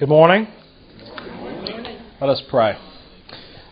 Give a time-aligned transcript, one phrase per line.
[0.00, 0.48] Good morning.
[2.22, 2.78] Let us pray.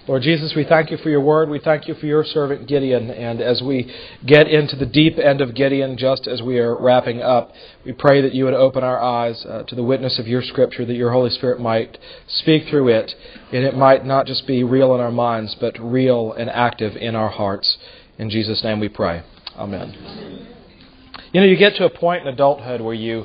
[0.07, 1.49] Lord Jesus, we thank you for your word.
[1.49, 3.11] We thank you for your servant Gideon.
[3.11, 3.91] And as we
[4.27, 7.53] get into the deep end of Gideon, just as we are wrapping up,
[7.83, 10.85] we pray that you would open our eyes uh, to the witness of your scripture,
[10.85, 11.97] that your Holy Spirit might
[12.27, 13.15] speak through it,
[13.51, 17.15] and it might not just be real in our minds, but real and active in
[17.15, 17.79] our hearts.
[18.19, 19.23] In Jesus' name we pray.
[19.57, 19.95] Amen.
[21.33, 23.25] You know, you get to a point in adulthood where you.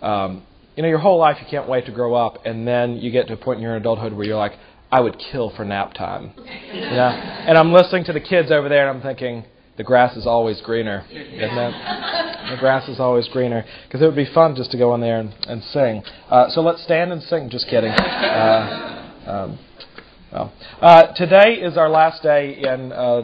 [0.00, 0.44] Um,
[0.76, 3.26] you know, your whole life you can't wait to grow up, and then you get
[3.28, 4.52] to a point in your adulthood where you're like,
[4.92, 6.32] I would kill for nap time.
[6.76, 7.08] You know?
[7.08, 9.44] And I'm listening to the kids over there, and I'm thinking,
[9.78, 12.22] the grass is always greener, isn't it?
[12.46, 13.64] The grass is always greener.
[13.86, 16.04] Because it would be fun just to go in there and, and sing.
[16.30, 17.50] Uh, so let's stand and sing.
[17.50, 17.92] Just kidding.
[18.06, 19.58] Uh, um,
[20.30, 20.52] well.
[20.80, 23.22] uh, today is our last day in uh,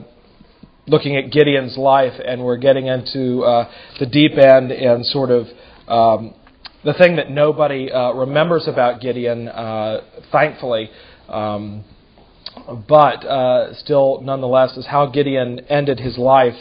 [0.89, 5.47] looking at Gideon's life, and we're getting into uh, the deep end and sort of
[5.87, 6.35] um,
[6.85, 10.01] the thing that nobody uh, remembers about Gideon, uh,
[10.33, 10.91] thankfully,
[11.29, 11.85] um,
[12.89, 16.57] but uh, still, nonetheless, is how Gideon ended his life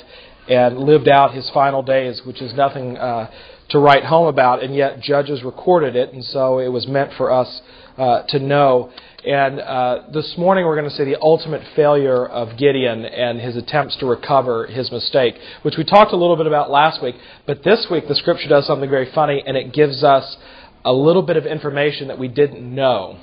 [0.48, 3.30] and lived out his final days, which is nothing uh,
[3.70, 7.32] to write home about, and yet judges recorded it, and so it was meant for
[7.32, 7.62] us
[7.98, 8.92] uh, to know.
[9.26, 13.56] And uh, this morning we're going to see the ultimate failure of Gideon and his
[13.56, 17.16] attempts to recover his mistake, which we talked a little bit about last week.
[17.46, 20.38] But this week the scripture does something very funny, and it gives us
[20.84, 23.20] a little bit of information that we didn't know.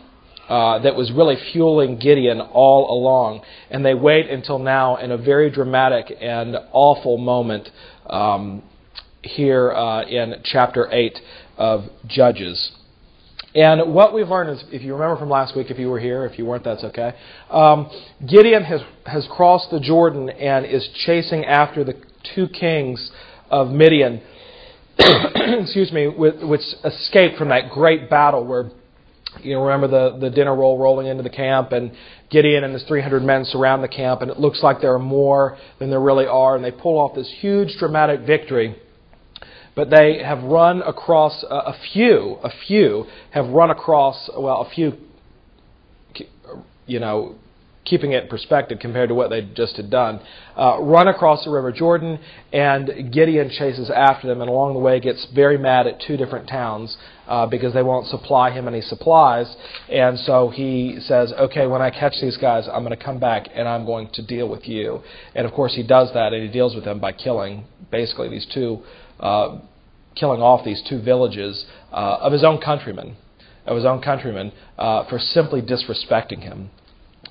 [0.48, 3.42] Uh, that was really fueling Gideon all along.
[3.70, 7.69] And they wait until now in a very dramatic and awful moment
[8.08, 8.62] um,
[9.20, 11.19] here uh, in chapter 8
[11.58, 12.78] of Judges.
[13.54, 16.27] And what we've learned is, if you remember from last week, if you were here,
[16.27, 17.14] if you weren't, that's okay.
[17.50, 17.91] Um,
[18.27, 21.94] Gideon has, has crossed the Jordan and is chasing after the
[22.34, 23.10] two kings
[23.50, 24.20] of Midian,
[24.98, 28.70] excuse me, which escaped from that great battle where,
[29.41, 31.92] you know, remember the, the dinner roll rolling into the camp and
[32.30, 35.56] Gideon and his 300 men surround the camp and it looks like there are more
[35.78, 38.76] than there really are and they pull off this huge dramatic victory
[39.78, 44.69] but they have run across a, a few, a few have run across, well, a
[44.75, 44.94] few,
[46.87, 47.37] you know,
[47.84, 50.19] keeping it in perspective compared to what they just had done,
[50.56, 52.19] uh, run across the River Jordan,
[52.53, 56.49] and Gideon chases after them, and along the way gets very mad at two different
[56.49, 59.55] towns uh, because they won't supply him any supplies.
[59.88, 63.47] And so he says, Okay, when I catch these guys, I'm going to come back
[63.55, 65.03] and I'm going to deal with you.
[65.37, 68.47] And of course, he does that, and he deals with them by killing basically these
[68.53, 68.83] two
[69.21, 69.59] uh,
[70.15, 73.17] killing off these two villages uh, of his own countrymen,
[73.67, 76.71] of his own countrymen, uh, for simply disrespecting him.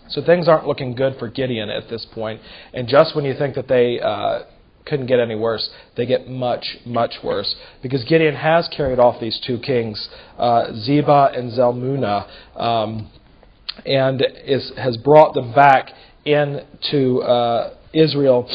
[0.09, 2.17] So things aren't looking good for Gideon at this point.
[2.17, 2.41] point,
[2.73, 4.39] and just when you think that they uh,
[4.87, 9.39] couldn't get any worse, they get much, much worse because Gideon has carried off these
[9.45, 12.27] two kings, uh, Zebah and Zalmunna,
[12.59, 13.11] um,
[13.85, 15.89] and is, has brought them back
[16.25, 18.49] into uh, Israel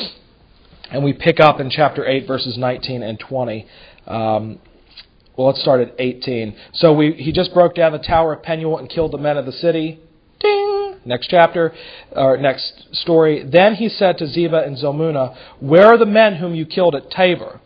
[0.92, 3.66] and we pick up in chapter 8, verses 19 and 20.
[4.06, 4.58] Um,
[5.36, 6.54] well, let's start at 18.
[6.75, 9.47] So we, he just broke down the tower of Penuel and killed the men of
[9.47, 9.98] the city.
[10.38, 11.00] Ding!
[11.06, 11.72] Next chapter,
[12.14, 13.42] or next story.
[13.50, 17.10] Then he said to Zebah and Zalmunna, Where are the men whom you killed at
[17.10, 17.60] Tabor?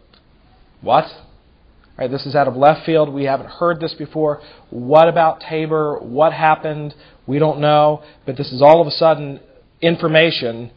[0.80, 1.04] What?
[1.04, 3.12] All right, this is out of left field.
[3.12, 4.40] We haven't heard this before.
[4.70, 5.98] What about Tabor?
[5.98, 6.94] What happened?
[7.26, 8.04] We don't know.
[8.24, 9.40] But this is all of a sudden
[9.82, 10.70] information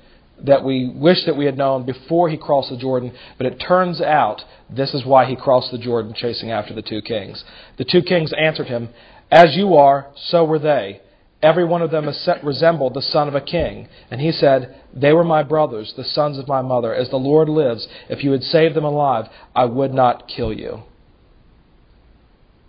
[0.46, 4.02] that we wish that we had known before he crossed the Jordan, but it turns
[4.02, 7.44] out this is why he crossed the Jordan chasing after the two kings.
[7.78, 8.90] The two kings answered him,
[9.32, 11.02] As you are, so were they.
[11.42, 12.10] Every one of them
[12.44, 13.88] resembled the son of a king.
[14.12, 16.94] And he said, They were my brothers, the sons of my mother.
[16.94, 19.26] As the Lord lives, if you had saved them alive,
[19.56, 20.84] I would not kill you.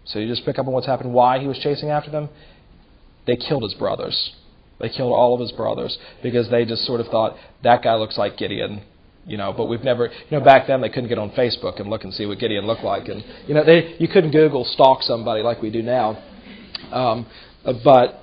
[0.04, 2.28] So you just pick up on what's happened, why he was chasing after them?
[3.26, 4.34] They killed his brothers.
[4.80, 8.16] They killed all of his brothers because they just sort of thought that guy looks
[8.16, 8.82] like Gideon,
[9.26, 9.52] you know.
[9.52, 12.14] But we've never, you know, back then they couldn't get on Facebook and look and
[12.14, 15.60] see what Gideon looked like, and you know, they you couldn't Google stalk somebody like
[15.60, 16.22] we do now.
[16.90, 17.26] Um,
[17.84, 18.20] but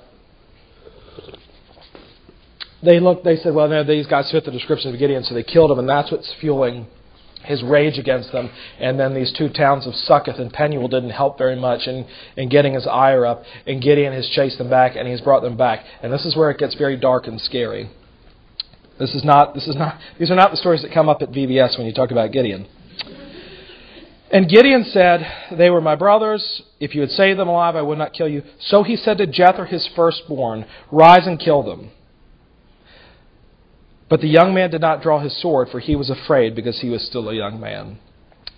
[2.84, 5.44] they looked, they said, well, no, these guys fit the description of Gideon, so they
[5.44, 6.88] killed him, and that's what's fueling
[7.48, 8.50] his rage against them.
[8.80, 12.06] And then these two towns of Succoth and Penuel didn't help very much in,
[12.36, 13.44] in getting his ire up.
[13.66, 15.86] And Gideon has chased them back and he's brought them back.
[16.02, 17.90] And this is where it gets very dark and scary.
[19.00, 21.32] This is not, this is not, these are not the stories that come up at
[21.32, 22.68] VBS when you talk about Gideon.
[24.32, 25.22] And Gideon said,
[25.58, 26.64] They were my brothers.
[26.80, 28.44] If you had saved them alive, I would not kill you.
[28.60, 31.92] So he said to Jether, his firstborn, Rise and kill them.
[34.10, 36.90] But the young man did not draw his sword, for he was afraid because he
[36.90, 38.00] was still a young man.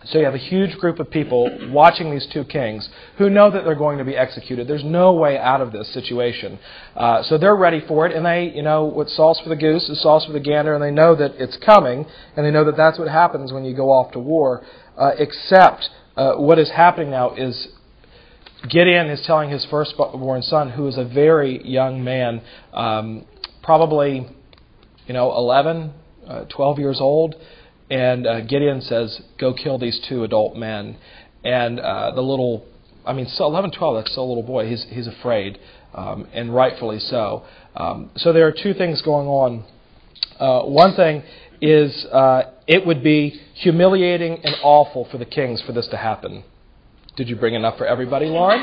[0.06, 2.88] So you have a huge group of people watching these two kings
[3.18, 4.66] who know that they're going to be executed.
[4.66, 6.58] There's no way out of this situation.
[6.96, 9.90] Uh, so they're ready for it, and they, you know, what sauce for the goose
[9.90, 12.06] is sauce for the gander, and they know that it's coming,
[12.38, 14.64] and they know that that's what happens when you go off to war.
[14.98, 17.68] Uh, except uh, what is happening now is
[18.70, 22.42] Gideon is telling his firstborn son, who is a very young man,
[22.74, 23.26] um,
[23.64, 24.28] probably,
[25.10, 25.92] you know, 11,
[26.28, 27.36] uh, 12 years old
[27.90, 30.98] and uh, Gideon says, Go kill these two adult men.
[31.44, 32.64] And uh, the little,
[33.06, 34.70] I mean, so 11, 12, that's still a little boy.
[34.70, 35.58] He's, he's afraid,
[35.96, 37.44] um, and rightfully so.
[37.76, 39.66] Um, so there are two things going on.
[40.40, 41.24] Uh, one thing
[41.60, 46.44] is uh, it would be humiliating and awful for the kings for this to happen.
[47.18, 48.60] Did you bring enough for everybody, Lauren?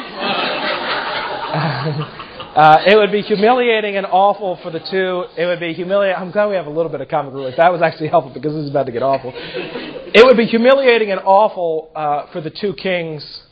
[2.56, 5.26] Uh, it would be humiliating and awful for the two.
[5.37, 6.17] It would be humiliating.
[6.19, 7.53] I'm glad we have a little bit of comic relief.
[7.58, 9.31] That was actually helpful because this is about to get awful.
[9.35, 13.43] It would be humiliating and awful uh, for the two kings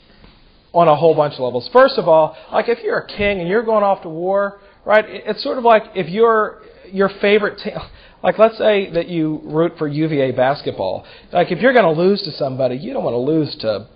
[0.72, 1.68] on a whole bunch of levels.
[1.70, 5.04] First of all, like if you're a king and you're going off to war, right?
[5.06, 7.76] It's sort of like if you're your favorite team.
[8.22, 11.04] Like let's say that you root for UVA basketball.
[11.30, 13.86] Like if you're going to lose to somebody, you don't want to lose to.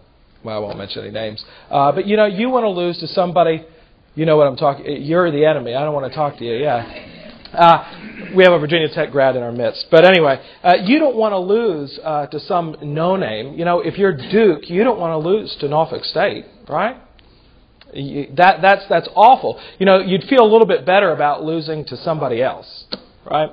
[0.45, 1.43] Well, I won't mention any names.
[1.71, 3.65] Uh, but you know, you want to lose to somebody
[4.19, 4.85] you know what I'm talking.
[5.03, 5.77] You're the enemy.
[5.77, 6.57] I don't want to talk to you.
[6.57, 7.05] Yeah.
[7.53, 11.15] Uh, we have a Virginia Tech grad in our midst, but anyway, uh, you don't
[11.15, 13.55] want to lose uh, to some no name.
[13.55, 16.97] You know, if you're Duke, you don't want to lose to Norfolk State, right?
[17.95, 19.61] You, that that's that's awful.
[19.79, 22.87] You know, you'd feel a little bit better about losing to somebody else,
[23.25, 23.51] right?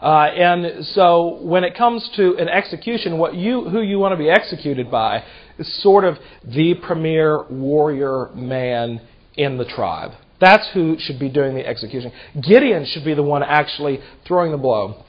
[0.00, 4.16] Uh, and so when it comes to an execution, what you who you want to
[4.18, 5.22] be executed by
[5.58, 9.02] is sort of the premier warrior man
[9.40, 10.12] in the tribe.
[10.40, 12.12] That's who should be doing the execution.
[12.34, 15.04] Gideon should be the one actually throwing the blow.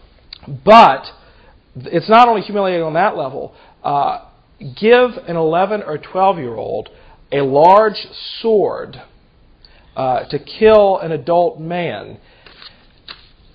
[0.65, 1.05] But
[1.75, 3.53] it's not only humiliating on that level.
[3.83, 4.25] Uh,
[4.59, 6.89] give an 11 or 12 year old
[7.31, 8.07] a large
[8.39, 9.01] sword
[9.95, 12.17] uh, to kill an adult man.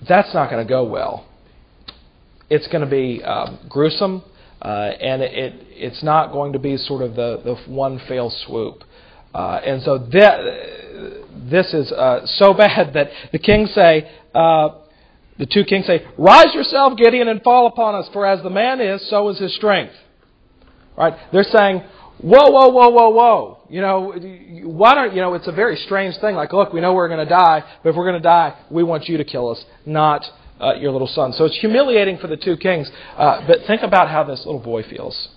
[0.07, 1.27] That's not going to go well.
[2.49, 4.23] It's going to be um, gruesome,
[4.61, 8.31] uh, and it, it, it's not going to be sort of the, the one fail
[8.45, 8.83] swoop.
[9.37, 14.69] Uh, and so this is uh, so bad that the kings say, uh,
[15.37, 18.81] the two kings say, Rise yourself, Gideon, and fall upon us, for as the man
[18.81, 19.93] is, so is his strength.
[20.97, 21.13] Right?
[21.31, 21.83] They're saying,
[22.19, 23.57] Whoa, whoa, whoa, whoa, whoa.
[23.69, 24.11] You know,
[24.63, 26.35] why don't, you know, it's a very strange thing.
[26.35, 28.81] Like, look, we know we're going to die, but if we're going to die, we
[28.81, 30.25] want you to kill us, not
[30.59, 31.31] uh, your little son.
[31.33, 32.89] So it's humiliating for the two kings.
[33.15, 35.27] Uh, but think about how this little boy feels.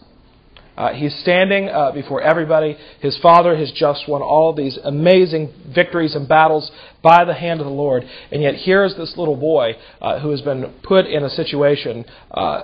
[0.81, 2.75] Uh, he's standing uh, before everybody.
[3.01, 6.73] His father has just won all these amazing victories and battles
[7.03, 8.05] by the hand of the Lord.
[8.33, 12.63] And yet, here's this little boy uh, who has been put in a situation uh,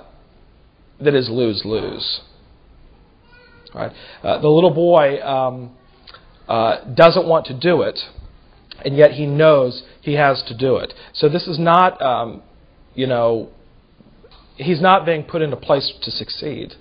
[0.99, 2.21] that is lose lose.
[3.75, 3.91] Right?
[4.23, 5.75] Uh, the little boy um,
[6.47, 7.99] uh, doesn't want to do it,
[8.83, 10.91] and yet he knows he has to do it.
[11.13, 12.41] So, this is not, um,
[12.95, 13.49] you know,
[14.55, 16.73] he's not being put in a place to succeed.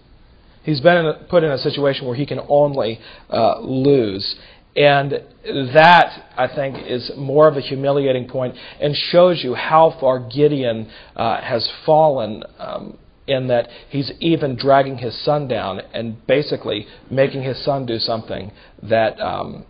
[0.66, 2.98] He's been in a, put in a situation where he can only
[3.30, 4.34] uh, lose.
[4.74, 10.18] And that, I think, is more of a humiliating point and shows you how far
[10.18, 12.98] Gideon uh, has fallen um,
[13.28, 18.50] in that he's even dragging his son down and basically making his son do something
[18.82, 19.64] that um,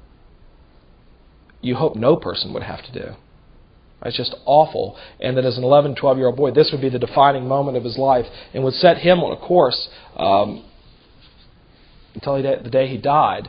[1.61, 3.15] you hope no person would have to do.
[4.03, 4.97] It's just awful.
[5.21, 7.77] And that as an 11, 12 year old boy, this would be the defining moment
[7.77, 10.65] of his life and would set him on a course um,
[12.17, 13.49] until the day he died.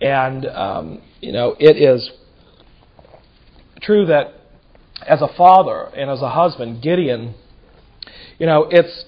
[0.00, 2.10] And, um, you know, it is
[3.80, 4.34] true that
[5.06, 7.34] as a father and as a husband, Gideon,
[8.38, 9.04] you know, it's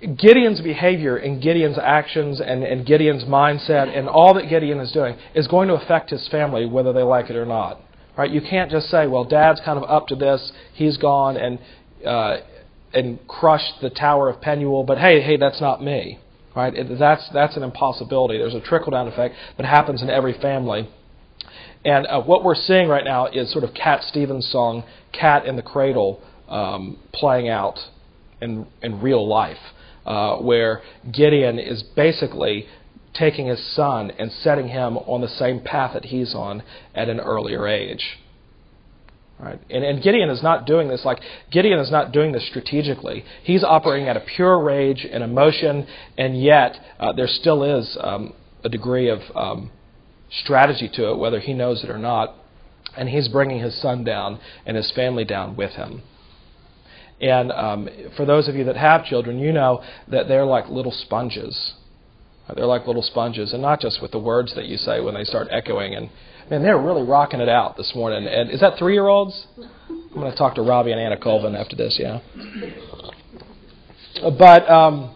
[0.00, 5.16] Gideon's behavior and Gideon's actions and, and Gideon's mindset and all that Gideon is doing
[5.34, 7.80] is going to affect his family whether they like it or not.
[8.16, 8.30] Right?
[8.30, 11.58] You can't just say, well, dad's kind of up to this, he's gone and
[12.04, 12.38] uh,
[12.92, 16.18] and crushed the Tower of Penuel, but hey, hey, that's not me.
[16.54, 16.74] Right?
[16.74, 18.38] It, that's, that's an impossibility.
[18.38, 20.88] There's a trickle down effect that happens in every family.
[21.84, 25.56] And uh, what we're seeing right now is sort of Cat Stevens' song, Cat in
[25.56, 27.78] the Cradle, um, playing out
[28.40, 29.58] in, in real life,
[30.04, 32.66] uh, where Gideon is basically
[33.14, 36.62] taking his son and setting him on the same path that he's on
[36.94, 38.18] at an earlier age.
[39.40, 39.58] Right?
[39.70, 41.20] And, and Gideon is not doing this like
[41.50, 43.24] Gideon is not doing this strategically.
[43.42, 45.86] He's operating out of pure rage and emotion,
[46.18, 49.70] and yet uh, there still is um, a degree of um,
[50.42, 52.34] strategy to it, whether he knows it or not.
[52.96, 56.02] And he's bringing his son down and his family down with him.
[57.20, 60.92] And um, for those of you that have children, you know that they're like little
[60.92, 61.74] sponges.
[62.54, 65.24] They're like little sponges, and not just with the words that you say when they
[65.24, 65.94] start echoing.
[65.94, 66.10] And
[66.50, 68.26] man, they're really rocking it out this morning.
[68.28, 69.46] And is that three-year-olds?
[69.88, 71.96] I'm going to talk to Robbie and Anna Colvin after this.
[71.98, 72.20] Yeah.
[74.36, 75.14] But um,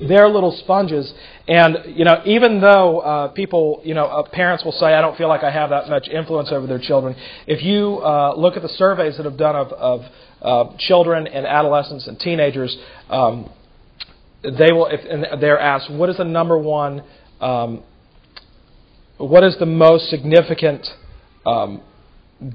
[0.00, 1.12] they're little sponges,
[1.46, 5.16] and you know, even though uh, people, you know, uh, parents will say, "I don't
[5.16, 7.14] feel like I have that much influence over their children,"
[7.46, 10.00] if you uh, look at the surveys that have done of, of
[10.42, 12.76] uh, children and adolescents and teenagers,
[13.08, 13.48] um,
[14.58, 17.02] they will, if, and they're asked, "What is the number one?
[17.40, 17.82] Um,
[19.18, 20.86] what is the most significant
[21.46, 21.82] um,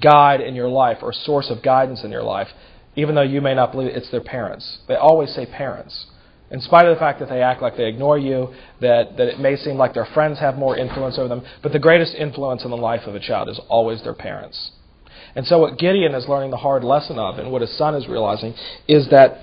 [0.02, 2.48] guide in your life or source of guidance in your life?"
[2.96, 4.80] Even though you may not believe it, it's their parents.
[4.88, 6.08] They always say parents
[6.52, 9.40] in spite of the fact that they act like they ignore you, that, that it
[9.40, 12.72] may seem like their friends have more influence over them, but the greatest influence in
[12.72, 14.72] the life of a child is always their parents.
[15.36, 18.08] And so, what Gideon is learning the hard lesson of, and what his son is
[18.08, 18.56] realizing,
[18.88, 19.42] is that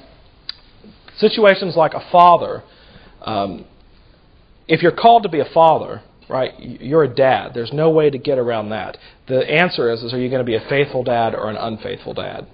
[1.18, 2.62] situations like a father,
[3.22, 3.64] um,
[4.68, 7.52] if you're called to be a father, right, you're a dad.
[7.54, 8.98] There's no way to get around that.
[9.28, 12.14] The answer is, is are you going to be a faithful dad or an unfaithful
[12.14, 12.46] dad?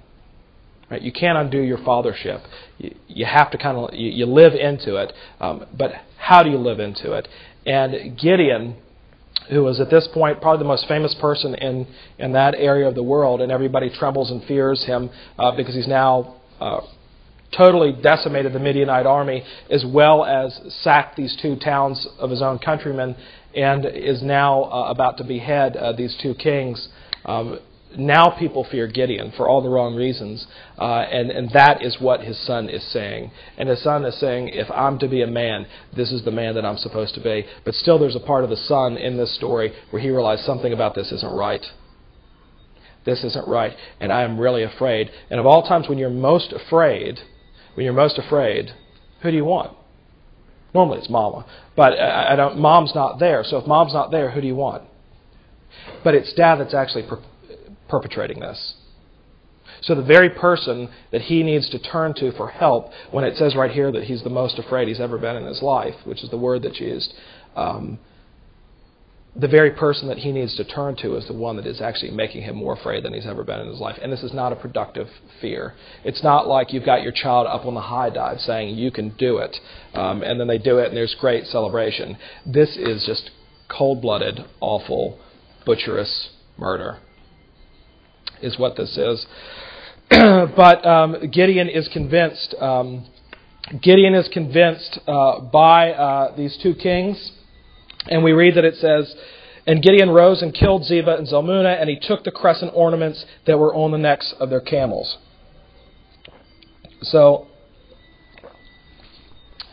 [0.91, 1.01] Right?
[1.01, 2.45] You can't undo your fathership.
[2.77, 5.13] You, you have to kind of you, you live into it.
[5.41, 7.29] Um, but how do you live into it?
[7.65, 8.77] And Gideon,
[9.49, 11.87] who was at this point probably the most famous person in
[12.19, 15.89] in that area of the world, and everybody trembles and fears him uh, because he's
[15.89, 16.37] now.
[16.61, 16.81] Uh,
[17.57, 22.59] totally decimated the Midianite army, as well as sacked these two towns of his own
[22.59, 23.17] countrymen,
[23.55, 26.89] and is now uh, about to behead uh, these two kings.
[27.25, 27.59] Um,
[27.97, 30.47] now people fear Gideon for all the wrong reasons,
[30.79, 33.31] uh, and, and that is what his son is saying.
[33.59, 36.55] And his son is saying, if I'm to be a man, this is the man
[36.55, 37.45] that I'm supposed to be.
[37.65, 40.73] But still, there's a part of the son in this story where he realized something
[40.73, 41.65] about this isn't right.
[43.05, 45.11] This isn't right, and I am really afraid.
[45.29, 47.19] And of all times when you're most afraid,
[47.75, 48.73] when you're most afraid,
[49.23, 49.77] who do you want?
[50.75, 51.45] Normally it's mama,
[51.77, 52.59] but I, I don't.
[52.59, 54.83] Mom's not there, so if mom's not there, who do you want?
[56.03, 57.23] But it's dad that's actually per-
[57.89, 58.75] perpetrating this.
[59.83, 63.57] So, the very person that he needs to turn to for help, when it says
[63.57, 66.31] right here that he's the most afraid he's ever been in his life, which is
[66.31, 67.13] the word that's used,
[67.57, 67.99] um,
[69.35, 72.11] the very person that he needs to turn to is the one that is actually
[72.11, 73.99] making him more afraid than he's ever been in his life.
[74.03, 75.09] And this is not a productive
[75.41, 75.73] fear.
[76.05, 79.11] It's not like you've got your child up on the high dive saying, You can
[79.17, 79.57] do it,
[79.95, 82.19] um, and then they do it and there's great celebration.
[82.45, 83.31] This is just
[83.71, 85.19] cold blooded, awful,
[85.65, 86.99] butcherous murder
[88.43, 89.27] is what this is.
[90.11, 92.55] but um, Gideon is convinced.
[92.61, 93.07] Um,
[93.81, 97.33] Gideon is convinced uh, by uh, these two kings,
[98.11, 99.15] and we read that it says,
[99.67, 103.59] "And Gideon rose and killed Zebah and Zalmunna, and he took the crescent ornaments that
[103.59, 105.19] were on the necks of their camels."
[107.03, 107.47] So,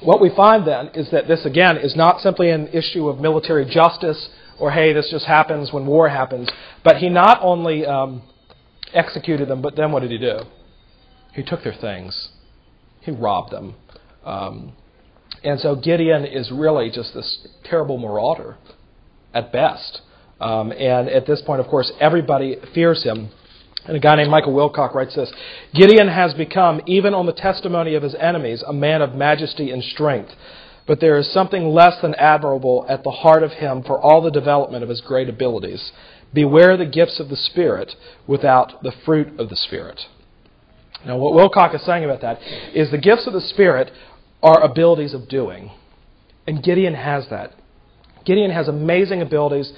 [0.02, 3.66] what we find then is that this again is not simply an issue of military
[3.66, 6.50] justice or hey, this just happens when war happens,
[6.84, 8.22] but he not only um,
[8.94, 10.40] executed them, but then what did he do?
[11.34, 12.30] He took their things,
[13.02, 13.76] he robbed them.
[14.26, 14.74] Um,
[15.44, 18.58] and so Gideon is really just this terrible marauder
[19.34, 20.02] at best.
[20.40, 23.30] Um, and at this point, of course, everybody fears him.
[23.86, 25.32] And a guy named Michael Wilcock writes this
[25.74, 29.84] Gideon has become, even on the testimony of his enemies, a man of majesty and
[29.84, 30.32] strength.
[30.86, 34.32] But there is something less than admirable at the heart of him for all the
[34.32, 35.92] development of his great abilities.
[36.34, 37.96] Beware the gifts of the Spirit
[38.28, 40.02] without the fruit of the Spirit.
[41.06, 42.40] Now, what Wilcock is saying about that
[42.74, 43.92] is the gifts of the Spirit
[44.42, 45.72] are abilities of doing.
[46.48, 47.54] And Gideon has that.
[48.26, 49.72] Gideon has amazing abilities.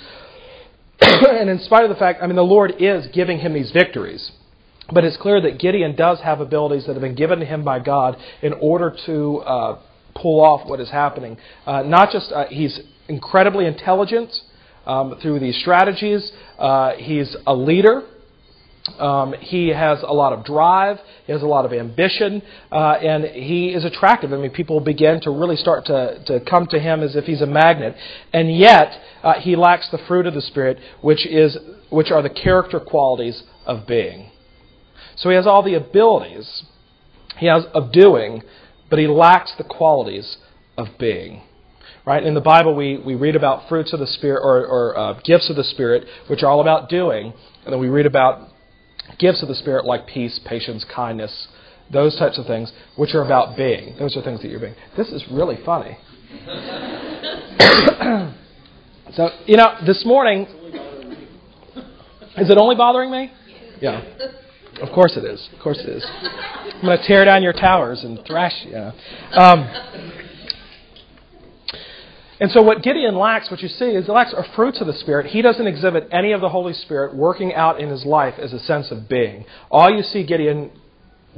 [1.01, 4.31] and in spite of the fact, I mean, the Lord is giving him these victories.
[4.93, 7.79] But it's clear that Gideon does have abilities that have been given to him by
[7.79, 9.81] God in order to uh,
[10.15, 11.37] pull off what is happening.
[11.65, 14.33] Uh, not just, uh, he's incredibly intelligent
[14.85, 16.31] um, through these strategies.
[16.57, 18.03] Uh, he's a leader.
[18.99, 20.97] Um, he has a lot of drive.
[21.25, 24.33] He has a lot of ambition, uh, and he is attractive.
[24.33, 27.41] I mean, people begin to really start to, to come to him as if he's
[27.41, 27.95] a magnet,
[28.33, 31.57] and yet uh, he lacks the fruit of the spirit, which is
[31.89, 34.31] which are the character qualities of being.
[35.17, 36.63] So he has all the abilities
[37.37, 38.43] he has of doing,
[38.89, 40.37] but he lacks the qualities
[40.77, 41.43] of being.
[42.05, 42.23] Right?
[42.23, 45.49] In the Bible, we, we read about fruits of the Spirit or, or uh, gifts
[45.49, 47.33] of the Spirit, which are all about doing.
[47.63, 48.49] And then we read about
[49.19, 51.47] gifts of the Spirit like peace, patience, kindness,
[51.91, 53.95] those types of things, which are about being.
[53.99, 54.75] Those are things that you're being.
[54.95, 55.97] This is really funny.
[59.13, 60.47] so, you know, this morning.
[62.37, 63.31] Is it only bothering me?
[63.81, 64.01] Yeah.
[64.81, 65.49] Of course it is.
[65.53, 66.05] Of course it is.
[66.11, 68.77] I'm going to tear down your towers and thrash you.
[69.33, 69.69] Um,
[72.41, 74.93] And so, what Gideon lacks, what you see, is he lacks are fruits of the
[74.93, 75.27] Spirit.
[75.27, 78.59] He doesn't exhibit any of the Holy Spirit working out in his life as a
[78.59, 79.45] sense of being.
[79.69, 80.71] All you see Gideon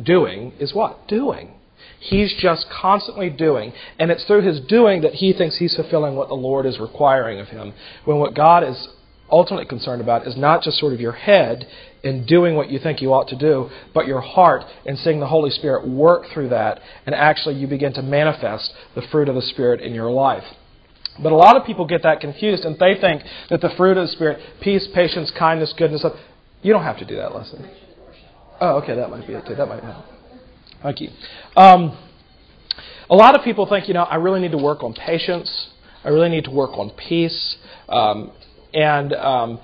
[0.01, 1.05] doing is what?
[1.09, 1.55] Doing.
[1.99, 3.73] He's just constantly doing.
[3.99, 7.37] And it's through his doing that he thinks he's fulfilling what the Lord is requiring
[7.41, 7.73] of him.
[8.05, 8.87] When what God is
[9.29, 11.67] ultimately concerned about is not just sort of your head
[12.03, 15.27] in doing what you think you ought to do, but your heart in seeing the
[15.27, 19.41] Holy Spirit work through that, and actually you begin to manifest the fruit of the
[19.41, 20.45] Spirit in your life.
[21.21, 24.07] But a lot of people get that confused, and they think that the fruit of
[24.07, 26.03] the Spirit, peace, patience, kindness, goodness,
[26.61, 27.69] you don't have to do that lesson.
[28.59, 29.55] Oh, okay, that might be it too.
[29.55, 30.05] That might help.
[30.81, 31.09] Thank you.
[31.55, 31.97] Um,
[33.09, 35.69] a lot of people think, you know, I really need to work on patience.
[36.03, 37.57] I really need to work on peace.
[37.89, 38.31] Um,
[38.73, 39.59] and um,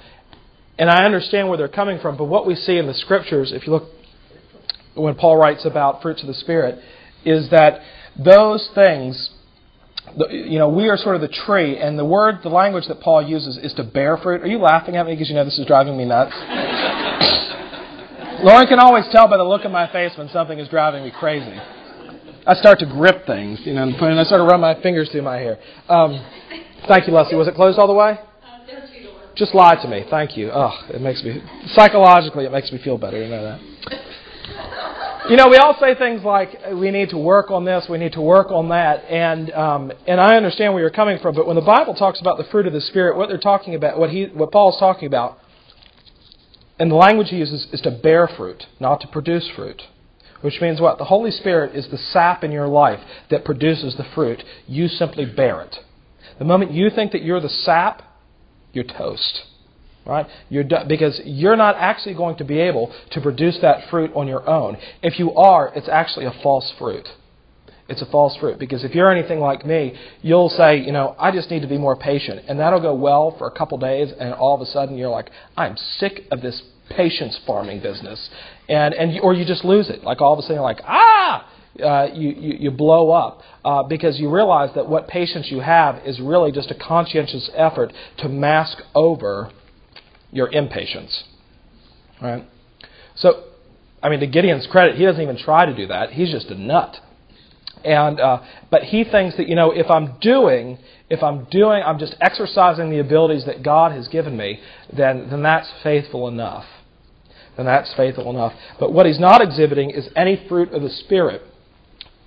[0.78, 2.16] and I understand where they're coming from.
[2.16, 3.90] But what we see in the scriptures, if you look
[4.96, 6.80] when Paul writes about fruits of the Spirit,
[7.26, 7.82] is that
[8.18, 9.32] those things,
[10.30, 13.28] you know, we are sort of the tree, and the word, the language that Paul
[13.28, 14.42] uses is to bear fruit.
[14.42, 16.34] Are you laughing at me because you know this is driving me nuts?
[18.44, 21.12] Lauren can always tell by the look on my face when something is driving me
[21.12, 21.60] crazy.
[22.48, 25.24] I start to grip things, you know, and I start to run my fingers through
[25.24, 25.60] my hair.
[25.90, 26.26] Um,
[26.88, 27.36] thank you, Leslie.
[27.36, 28.18] Was it closed all the way?
[29.36, 30.06] Just lie to me.
[30.10, 30.52] Thank you.
[30.52, 33.22] Oh, it makes me psychologically it makes me feel better.
[33.22, 33.60] You know that.
[35.30, 38.14] You know, we all say things like we need to work on this, we need
[38.14, 41.36] to work on that, and um, and I understand where you're coming from.
[41.36, 44.00] But when the Bible talks about the fruit of the Spirit, what they're talking about,
[44.00, 45.38] what he, what Paul's talking about,
[46.80, 49.84] and the language he uses is to bear fruit, not to produce fruit.
[50.42, 50.98] Which means what?
[50.98, 54.44] The Holy Spirit is the sap in your life that produces the fruit.
[54.66, 55.76] You simply bear it.
[56.40, 58.02] The moment you think that you're the sap,
[58.74, 59.44] you're toast.
[60.10, 60.26] Right?
[60.50, 64.28] You're do- because you're not actually going to be able to produce that fruit on
[64.28, 64.76] your own.
[65.04, 67.08] If you are, it's actually a false fruit.
[67.88, 71.32] It's a false fruit because if you're anything like me, you'll say, you know, I
[71.32, 74.34] just need to be more patient, and that'll go well for a couple days, and
[74.34, 78.30] all of a sudden you're like, I'm sick of this patience farming business,
[78.68, 80.04] and and or you just lose it.
[80.04, 81.48] Like all of a sudden you're like, ah,
[81.84, 85.96] uh, you, you, you blow up uh, because you realize that what patience you have
[86.06, 89.52] is really just a conscientious effort to mask over
[90.32, 91.24] your impatience.
[92.22, 92.44] Right?
[93.16, 93.44] So,
[94.02, 96.12] I mean, to Gideon's credit, he doesn't even try to do that.
[96.12, 96.96] He's just a nut.
[97.84, 100.78] And uh, but he thinks that you know if I'm doing
[101.10, 104.60] if I'm doing I'm just exercising the abilities that God has given me,
[104.96, 106.66] then then that's faithful enough.
[107.56, 108.54] Then that's faithful enough.
[108.80, 111.42] But what he's not exhibiting is any fruit of the Spirit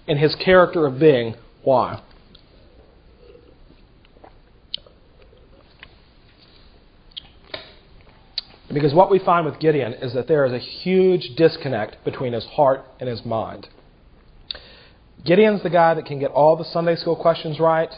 [0.07, 1.35] in his character of being.
[1.63, 2.03] Why?
[8.73, 12.45] Because what we find with Gideon is that there is a huge disconnect between his
[12.45, 13.69] heart and his mind.
[15.25, 17.91] Gideon's the guy that can get all the Sunday school questions right.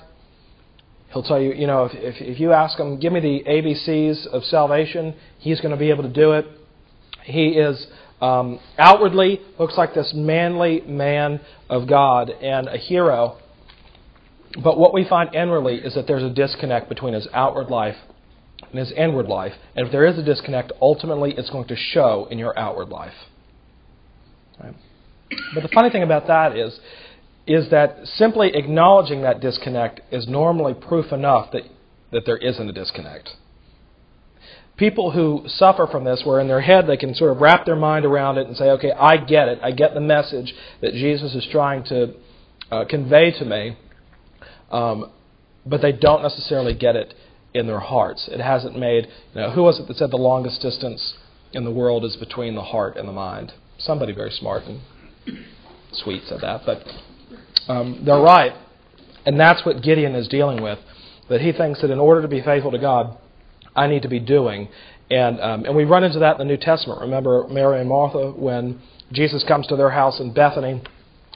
[1.13, 4.27] He'll tell you, you know, if, if, if you ask him, give me the ABCs
[4.27, 6.47] of salvation, he's going to be able to do it.
[7.23, 7.87] He is
[8.21, 13.39] um, outwardly looks like this manly man of God and a hero.
[14.63, 17.97] But what we find inwardly is that there's a disconnect between his outward life
[18.71, 19.53] and his inward life.
[19.75, 23.15] And if there is a disconnect, ultimately it's going to show in your outward life.
[24.63, 24.75] Right?
[25.55, 26.79] But the funny thing about that is,
[27.47, 31.63] is that simply acknowledging that disconnect is normally proof enough that,
[32.13, 33.31] that there isn't a disconnect
[34.77, 37.77] people who suffer from this, where in their head they can sort of wrap their
[37.77, 39.59] mind around it and say, okay, I get it.
[39.63, 42.15] I get the message that Jesus is trying to
[42.71, 43.77] uh, convey to me,
[44.71, 45.11] um,
[45.65, 47.15] but they don't necessarily get it
[47.55, 48.29] in their hearts.
[48.31, 51.15] It hasn't made, you know, who was it that said the longest distance
[51.53, 53.53] in the world is between the heart and the mind?
[53.79, 54.81] Somebody very smart and
[55.93, 56.83] sweet said that, but
[57.69, 58.53] um, they're right.
[59.25, 60.79] And that's what Gideon is dealing with.
[61.31, 63.17] That he thinks that in order to be faithful to God,
[63.75, 64.69] I need to be doing.
[65.11, 67.01] And, um, and we run into that in the New Testament.
[67.01, 68.81] Remember Mary and Martha when
[69.13, 70.83] Jesus comes to their house in Bethany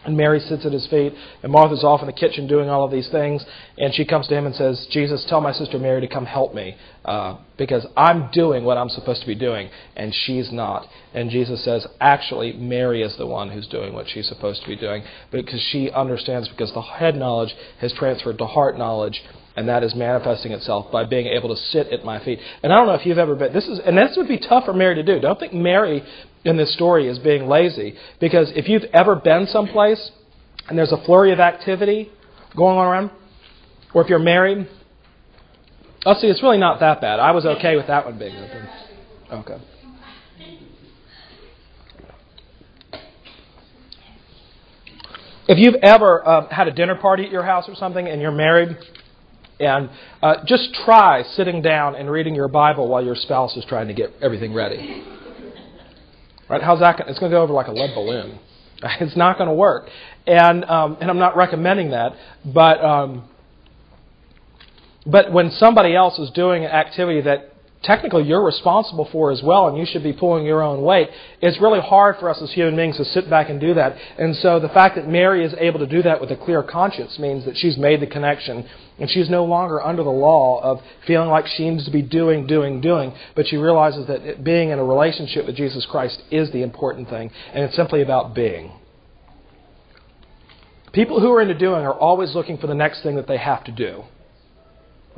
[0.04, 2.92] and Mary sits at his feet, and Martha's off in the kitchen doing all of
[2.92, 3.44] these things.
[3.76, 6.54] And she comes to him and says, Jesus, tell my sister Mary to come help
[6.54, 10.86] me uh, because I'm doing what I'm supposed to be doing, and she's not.
[11.14, 14.76] And Jesus says, actually, Mary is the one who's doing what she's supposed to be
[14.76, 19.22] doing because she understands, because the head knowledge has transferred to heart knowledge,
[19.56, 22.38] and that is manifesting itself by being able to sit at my feet.
[22.62, 23.52] And I don't know if you've ever been.
[23.52, 25.20] This is, and this would be tough for Mary to do.
[25.20, 26.02] Don't think Mary
[26.44, 30.12] in this story is being lazy, because if you've ever been someplace
[30.68, 32.10] and there's a flurry of activity
[32.56, 33.10] going on around,
[33.94, 34.68] or if you're married,
[36.06, 37.18] oh, see, it's really not that bad.
[37.18, 38.68] I was okay with that one being open.
[39.32, 39.64] Okay.
[45.48, 48.30] If you've ever uh, had a dinner party at your house or something and you're
[48.30, 48.76] married
[49.60, 49.90] And
[50.22, 53.94] uh, just try sitting down and reading your Bible while your spouse is trying to
[53.94, 55.04] get everything ready.
[56.48, 56.62] Right?
[56.62, 56.98] How's that?
[56.98, 58.38] Gonna, it's going to go over like a lead balloon.
[59.00, 59.88] It's not going to work.
[60.24, 62.12] And um, and I'm not recommending that,
[62.44, 63.28] but um,
[65.04, 67.47] but when somebody else is doing an activity that
[67.82, 71.08] technically you're responsible for as well, and you should be pulling your own weight.
[71.40, 73.96] It's really hard for us as human beings to sit back and do that.
[74.18, 77.18] And so the fact that Mary is able to do that with a clear conscience
[77.18, 81.28] means that she's made the connection, and she's no longer under the law of feeling
[81.28, 84.84] like she needs to be doing, doing, doing, but she realizes that being in a
[84.84, 88.72] relationship with Jesus Christ is the important thing, and it's simply about being.
[90.92, 93.62] People who are into doing are always looking for the next thing that they have
[93.64, 94.02] to do.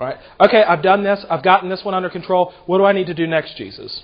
[0.00, 0.16] Right?
[0.40, 1.26] Okay, I've done this.
[1.28, 2.54] I've gotten this one under control.
[2.64, 4.02] What do I need to do next, Jesus?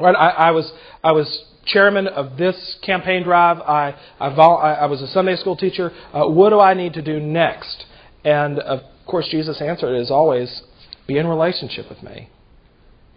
[0.00, 0.16] Right?
[0.16, 0.72] I, I was
[1.04, 3.58] I was chairman of this campaign drive.
[3.58, 5.92] I I, vol- I, I was a Sunday school teacher.
[6.10, 7.84] Uh, what do I need to do next?
[8.24, 10.62] And of course, Jesus' answered is always,
[11.06, 12.30] be in relationship with me.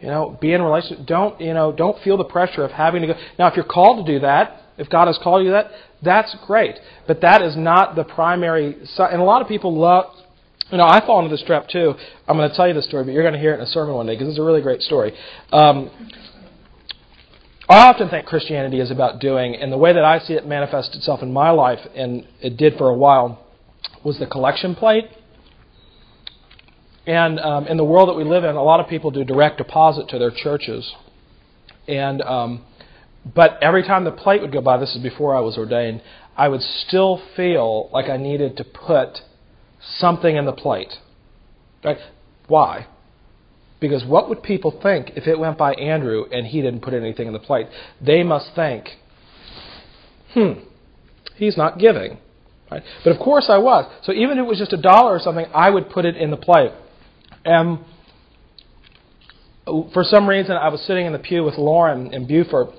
[0.01, 1.07] You know, be in relationship.
[1.07, 1.71] Don't you know?
[1.71, 3.13] Don't feel the pressure of having to go.
[3.37, 5.71] Now, if you're called to do that, if God has called you that,
[6.03, 6.75] that's great.
[7.07, 8.75] But that is not the primary.
[8.97, 10.05] And a lot of people love
[10.71, 11.93] you know, I fall into this trap too.
[12.27, 13.67] I'm going to tell you the story, but you're going to hear it in a
[13.67, 15.13] sermon one day because it's a really great story.
[15.51, 15.89] Um,
[17.67, 20.95] I often think Christianity is about doing, and the way that I see it manifest
[20.95, 23.45] itself in my life, and it did for a while,
[24.03, 25.05] was the collection plate.
[27.05, 29.57] And um, in the world that we live in, a lot of people do direct
[29.57, 30.93] deposit to their churches.
[31.87, 32.63] And um,
[33.35, 36.01] but every time the plate would go by, this is before I was ordained,
[36.37, 39.21] I would still feel like I needed to put
[39.81, 40.93] something in the plate.
[41.83, 41.97] Right?
[42.47, 42.87] Why?
[43.79, 47.27] Because what would people think if it went by Andrew and he didn't put anything
[47.27, 47.67] in the plate?
[48.05, 48.89] They must think,
[50.33, 50.53] hmm,
[51.35, 52.17] he's not giving.
[52.69, 52.83] Right?
[53.03, 53.89] But of course I was.
[54.03, 56.29] So even if it was just a dollar or something, I would put it in
[56.29, 56.71] the plate.
[57.45, 57.79] And
[59.93, 62.69] for some reason, I was sitting in the pew with Lauren in Buford,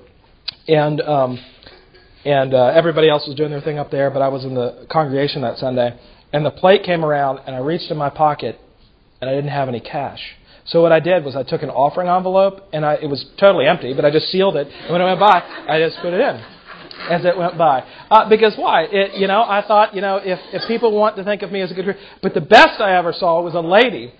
[0.67, 1.39] and um,
[2.25, 4.85] and uh, everybody else was doing their thing up there, but I was in the
[4.91, 5.99] congregation that Sunday.
[6.33, 8.59] And the plate came around, and I reached in my pocket,
[9.19, 10.19] and I didn't have any cash.
[10.65, 13.67] So what I did was I took an offering envelope, and I, it was totally
[13.67, 14.67] empty, but I just sealed it.
[14.67, 16.43] And when it went by, I just put it in
[17.09, 17.83] as it went by.
[18.09, 18.83] Uh, because why?
[18.83, 21.61] It, you know, I thought, you know, if, if people want to think of me
[21.61, 24.13] as a good but the best I ever saw was a lady.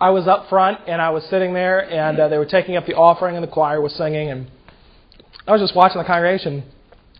[0.00, 2.86] I was up front, and I was sitting there, and uh, they were taking up
[2.86, 4.48] the offering, and the choir was singing, and
[5.44, 6.62] I was just watching the congregation.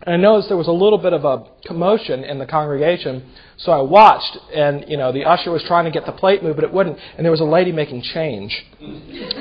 [0.03, 3.23] And I noticed there was a little bit of a commotion in the congregation,
[3.57, 6.55] so I watched, and you know the usher was trying to get the plate moved,
[6.55, 6.97] but it wouldn't.
[7.17, 8.65] And there was a lady making change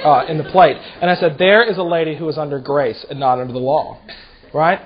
[0.04, 3.06] uh, in the plate, and I said, "There is a lady who is under grace
[3.08, 3.98] and not under the law,
[4.52, 4.80] right?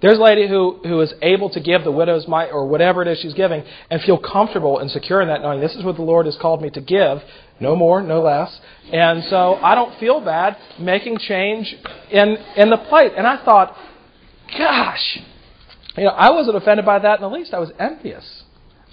[0.00, 3.08] There's a lady who who is able to give the widow's mite or whatever it
[3.08, 6.02] is she's giving, and feel comfortable and secure in that, knowing this is what the
[6.02, 7.20] Lord has called me to give,
[7.58, 8.60] no more, no less.
[8.92, 11.74] And so I don't feel bad making change
[12.12, 13.10] in in the plate.
[13.16, 13.76] And I thought."
[14.56, 15.18] Gosh,
[15.96, 17.54] you know, I wasn't offended by that in the least.
[17.54, 18.42] I was envious.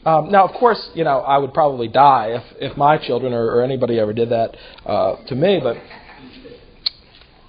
[0.06, 3.46] Um, now, of course, you know, I would probably die if, if my children or,
[3.46, 5.60] or anybody ever did that uh, to me.
[5.64, 5.78] But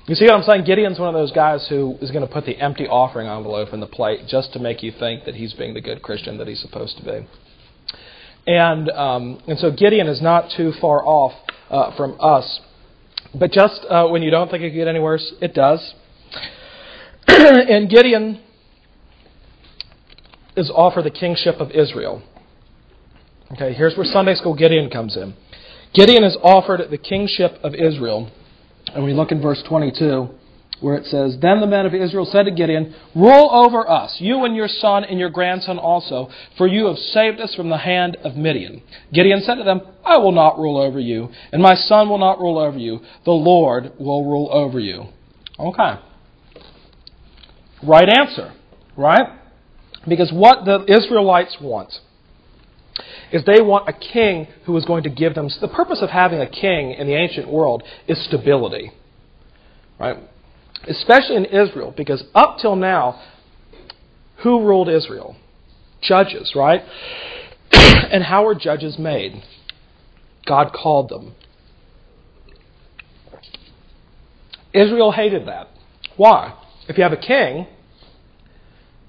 [0.07, 0.65] you see what I'm saying?
[0.65, 3.81] Gideon's one of those guys who is going to put the empty offering envelope in
[3.81, 6.61] the plate just to make you think that he's being the good Christian that he's
[6.61, 7.27] supposed to be.
[8.47, 11.33] And um, and so Gideon is not too far off
[11.71, 12.61] uh, from us.
[13.35, 15.95] But just uh, when you don't think it could get any worse, it does.
[17.69, 18.41] and Gideon
[20.57, 22.23] is offered the kingship of Israel.
[23.53, 25.35] Okay, here's where Sunday school Gideon comes in.
[25.95, 28.31] Gideon is offered the kingship of Israel.
[28.95, 30.29] And we look in verse 22
[30.81, 34.45] where it says, Then the men of Israel said to Gideon, Rule over us, you
[34.45, 38.17] and your son and your grandson also, for you have saved us from the hand
[38.23, 38.83] of Midian.
[39.13, 42.39] Gideon said to them, I will not rule over you, and my son will not
[42.39, 43.01] rule over you.
[43.25, 45.07] The Lord will rule over you.
[45.59, 45.95] Okay.
[47.87, 48.53] Right answer,
[48.97, 49.29] right?
[50.09, 51.93] Because what the Israelites want
[53.33, 55.49] is they want a king who is going to give them.
[55.61, 58.93] The purpose of having a king in the ancient world is stability,
[59.99, 60.19] right?
[60.87, 63.21] Especially in Israel, because up till now,
[64.43, 65.37] who ruled Israel?
[66.03, 66.83] Judges, right?
[67.73, 69.43] and how were judges made?
[70.47, 71.35] God called them.
[74.73, 75.69] Israel hated that.
[76.17, 76.55] Why?
[76.89, 77.67] If you have a king,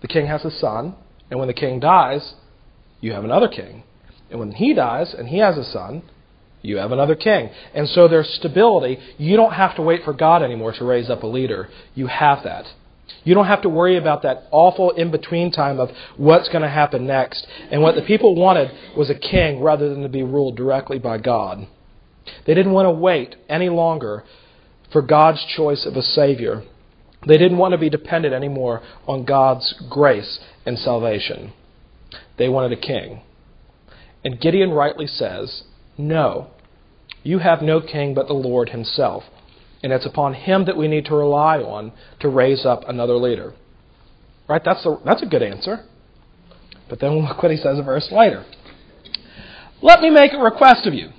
[0.05, 0.93] the king has a son,
[1.31, 2.35] and when the king dies,
[3.01, 3.81] you have another king.
[4.29, 6.03] And when he dies and he has a son,
[6.61, 7.49] you have another king.
[7.73, 8.99] And so there's stability.
[9.17, 11.69] You don't have to wait for God anymore to raise up a leader.
[11.95, 12.67] You have that
[13.23, 16.69] You don't have to worry about that awful in between time of what's going to
[16.69, 17.47] happen next.
[17.71, 21.17] And what the people wanted was a king rather than to be ruled directly by
[21.17, 21.67] God.
[22.45, 24.23] They didn't want to wait any longer
[24.91, 26.63] for God's choice of a Savior.
[27.27, 31.53] They didn't want to be dependent anymore on God's grace and salvation.
[32.37, 33.21] They wanted a king.
[34.23, 35.63] And Gideon rightly says,
[35.97, 36.51] No,
[37.23, 39.23] you have no king but the Lord Himself.
[39.83, 43.53] And it's upon him that we need to rely on to raise up another leader.
[44.49, 44.61] Right?
[44.65, 45.85] That's a, that's a good answer.
[46.89, 48.45] But then look what he says a verse later.
[49.83, 51.09] Let me make a request of you.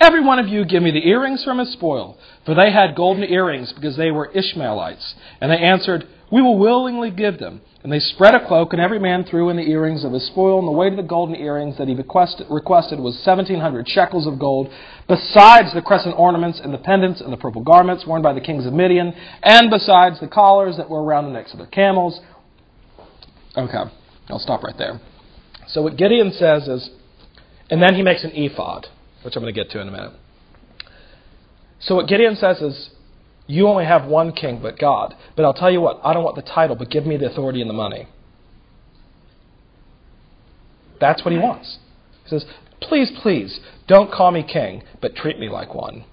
[0.00, 3.24] Every one of you give me the earrings from his spoil, for they had golden
[3.24, 5.14] earrings because they were Ishmaelites.
[5.40, 7.62] And they answered, We will willingly give them.
[7.82, 10.58] And they spread a cloak, and every man threw in the earrings of his spoil,
[10.58, 14.68] and the weight of the golden earrings that he requested, was 1,700 shekels of gold,
[15.08, 18.66] besides the crescent ornaments and the pendants and the purple garments worn by the kings
[18.66, 22.20] of Midian, and besides the collars that were around the necks of their camels.
[23.56, 23.84] Okay,
[24.28, 25.00] I'll stop right there.
[25.68, 26.90] So what Gideon says is,
[27.70, 28.88] and then he makes an ephod,
[29.26, 30.12] which I'm going to get to in a minute.
[31.80, 32.90] So what Gideon says is,
[33.46, 35.14] you only have one king but God.
[35.36, 37.60] But I'll tell you what, I don't want the title, but give me the authority
[37.60, 38.08] and the money.
[41.00, 41.78] That's what he wants.
[42.24, 42.46] He says,
[42.80, 46.04] Please, please, don't call me king, but treat me like one.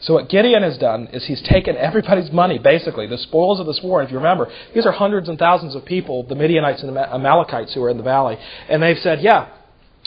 [0.00, 3.80] So what Gideon has done is he's taken everybody's money, basically, the spoils of this
[3.82, 4.02] war.
[4.02, 7.74] If you remember, these are hundreds and thousands of people, the Midianites and the Amalekites
[7.74, 8.36] who are in the valley.
[8.68, 9.48] And they've said, yeah,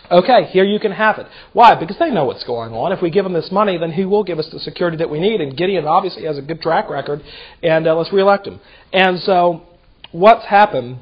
[0.09, 1.27] Okay, here you can have it.
[1.51, 1.75] Why?
[1.75, 2.93] Because they know what's going on.
[2.93, 5.19] If we give them this money, then he will give us the security that we
[5.19, 5.41] need.
[5.41, 7.21] And Gideon obviously has a good track record,
[7.61, 8.61] and uh, let's reelect him.
[8.93, 9.63] And so,
[10.11, 10.99] what's happened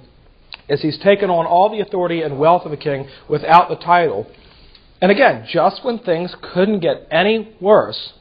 [0.68, 4.26] is he's taken on all the authority and wealth of a king without the title.
[5.02, 8.13] And again, just when things couldn't get any worse,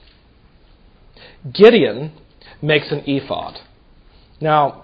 [1.51, 2.12] Gideon
[2.61, 3.59] makes an ephod.
[4.40, 4.84] Now,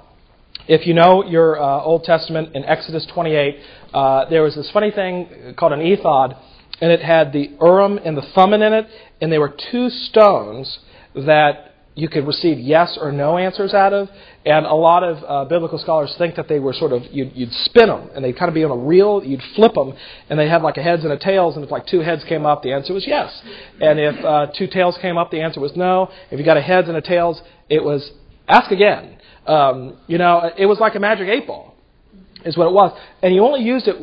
[0.69, 3.57] if you know your uh, Old Testament in Exodus 28,
[3.93, 6.37] uh, there was this funny thing called an ephod,
[6.81, 8.87] and it had the Urim and the Thummim in it,
[9.21, 10.79] and they were two stones
[11.15, 14.09] that you could receive yes or no answers out of.
[14.47, 17.53] And a lot of uh, biblical scholars think that they were sort of, you'd, you'd
[17.53, 19.93] spin them, and they'd kind of be on a reel, you'd flip them,
[20.31, 22.47] and they had like a heads and a tails, and if like two heads came
[22.47, 23.31] up, the answer was yes.
[23.81, 26.11] And if uh, two tails came up, the answer was no.
[26.31, 28.11] If you got a heads and a tails, it was
[28.49, 29.19] ask again.
[29.47, 31.75] Um, you know, it was like a magic eight ball,
[32.45, 32.97] is what it was.
[33.23, 33.97] And he only used it,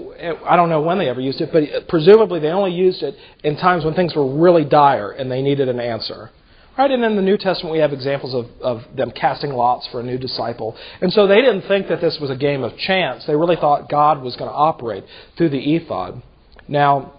[0.45, 3.57] I don't know when they ever used it, but presumably they only used it in
[3.57, 6.31] times when things were really dire and they needed an answer.
[6.77, 9.99] Right, and in the New Testament we have examples of, of them casting lots for
[9.99, 10.77] a new disciple.
[11.01, 13.25] And so they didn't think that this was a game of chance.
[13.25, 15.03] They really thought God was going to operate
[15.37, 16.21] through the ephod.
[16.67, 17.13] Now,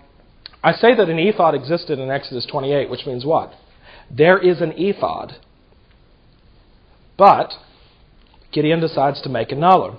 [0.62, 3.52] I say that an ephod existed in Exodus 28, which means what?
[4.10, 5.36] There is an ephod.
[7.16, 7.52] But
[8.52, 9.96] Gideon decides to make another.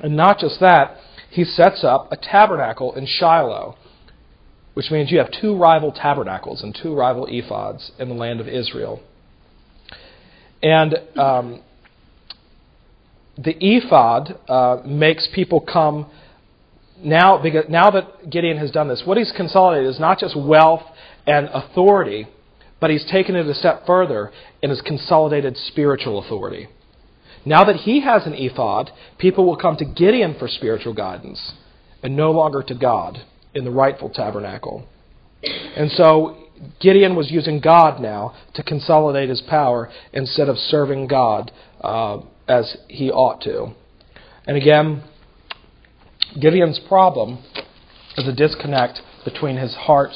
[0.00, 0.96] And not just that,
[1.30, 3.76] he sets up a tabernacle in Shiloh,
[4.74, 8.48] which means you have two rival tabernacles and two rival ephods in the land of
[8.48, 9.00] Israel.
[10.62, 11.62] And um,
[13.36, 16.10] the ephod uh, makes people come
[17.02, 20.82] now, because now that Gideon has done this, what he's consolidated is not just wealth
[21.26, 22.28] and authority,
[22.80, 24.30] but he's taken it a step further
[24.62, 26.68] and has consolidated spiritual authority.
[27.44, 31.52] Now that he has an ephod, people will come to Gideon for spiritual guidance
[32.02, 33.18] and no longer to God
[33.54, 34.86] in the rightful tabernacle.
[35.76, 36.36] And so
[36.80, 42.76] Gideon was using God now to consolidate his power instead of serving God uh, as
[42.88, 43.74] he ought to.
[44.46, 45.02] And again,
[46.40, 47.42] Gideon's problem
[48.16, 50.12] is a disconnect between his heart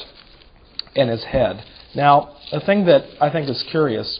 [0.95, 1.63] and his head.
[1.95, 4.19] Now, the thing that I think is curious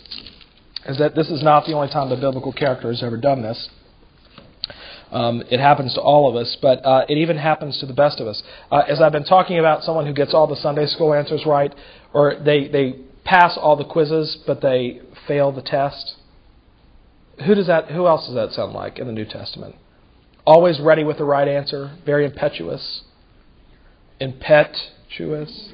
[0.89, 3.69] is that this is not the only time the biblical character has ever done this.
[5.11, 8.19] Um, it happens to all of us, but uh, it even happens to the best
[8.19, 8.41] of us.
[8.71, 11.73] Uh, as I've been talking about someone who gets all the Sunday school answers right,
[12.13, 16.15] or they, they pass all the quizzes, but they fail the test.
[17.45, 17.89] Who does that?
[17.91, 19.75] Who else does that sound like in the New Testament?
[20.45, 23.03] Always ready with the right answer, very impetuous,
[24.19, 25.69] impetuous,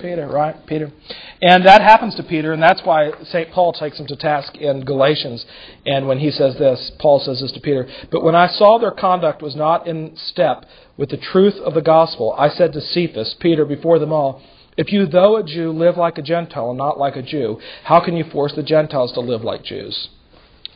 [0.00, 0.54] Peter, right?
[0.66, 0.92] Peter.
[1.40, 3.52] And that happens to Peter, and that's why St.
[3.52, 5.46] Paul takes him to task in Galatians.
[5.86, 8.90] And when he says this, Paul says this to Peter But when I saw their
[8.90, 10.64] conduct was not in step
[10.96, 14.42] with the truth of the gospel, I said to Cephas, Peter, before them all,
[14.76, 18.04] If you, though a Jew, live like a Gentile and not like a Jew, how
[18.04, 20.08] can you force the Gentiles to live like Jews?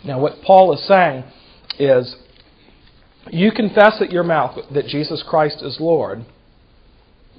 [0.05, 1.25] Now, what Paul is saying
[1.79, 2.17] is,
[3.31, 6.25] you confess at your mouth that Jesus Christ is Lord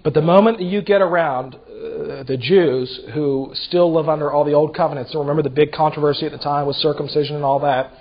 [0.03, 4.43] but the moment that you get around uh, the Jews who still live under all
[4.43, 7.59] the old covenants, and remember the big controversy at the time with circumcision and all
[7.61, 7.91] that,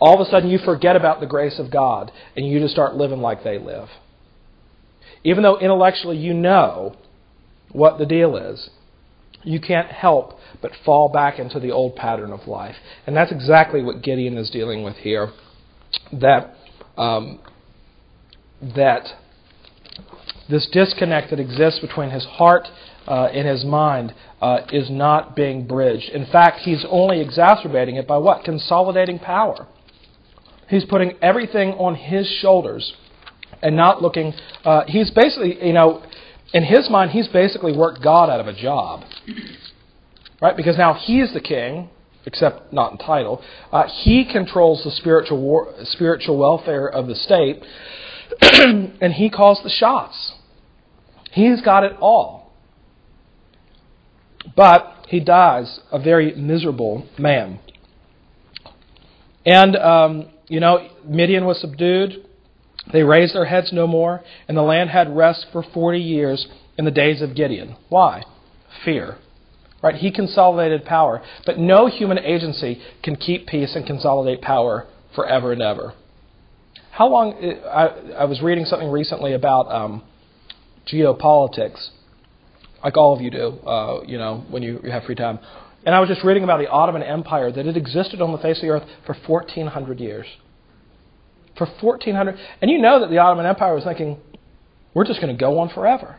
[0.00, 2.94] all of a sudden you forget about the grace of God and you just start
[2.94, 3.88] living like they live.
[5.22, 6.96] Even though intellectually you know
[7.72, 8.70] what the deal is,
[9.42, 12.76] you can't help but fall back into the old pattern of life.
[13.06, 15.30] And that's exactly what Gideon is dealing with here.
[16.12, 16.54] That,
[16.96, 17.40] um,
[18.62, 19.08] that
[20.50, 22.66] this disconnect that exists between his heart
[23.06, 26.10] uh, and his mind uh, is not being bridged.
[26.10, 28.44] In fact, he's only exacerbating it by what?
[28.44, 29.66] Consolidating power.
[30.68, 32.94] He's putting everything on his shoulders
[33.62, 34.32] and not looking.
[34.64, 36.02] Uh, he's basically, you know,
[36.52, 39.04] in his mind, he's basically worked God out of a job.
[40.40, 40.56] Right?
[40.56, 41.90] Because now he's the king,
[42.24, 43.42] except not in title.
[43.72, 47.62] Uh, he controls the spiritual, war, spiritual welfare of the state,
[49.00, 50.32] and he calls the shots.
[51.32, 52.52] He's got it all.
[54.56, 57.60] But he dies a very miserable man.
[59.44, 62.26] And, um, you know, Midian was subdued.
[62.92, 66.84] They raised their heads no more, and the land had rest for 40 years in
[66.84, 67.76] the days of Gideon.
[67.88, 68.22] Why?
[68.84, 69.18] Fear.
[69.82, 69.94] Right?
[69.94, 75.62] He consolidated power, but no human agency can keep peace and consolidate power forever and
[75.62, 75.94] ever.
[76.90, 77.32] How long?
[77.66, 77.86] I,
[78.18, 80.02] I was reading something recently about um,
[80.86, 81.90] geopolitics,
[82.82, 85.38] like all of you do, uh, you know, when you have free time.
[85.84, 88.58] And I was just reading about the Ottoman Empire that it existed on the face
[88.58, 90.26] of the earth for 1,400 years.
[91.56, 92.36] For 1,400.
[92.60, 94.18] And you know that the Ottoman Empire was thinking,
[94.94, 96.18] we're just going to go on forever.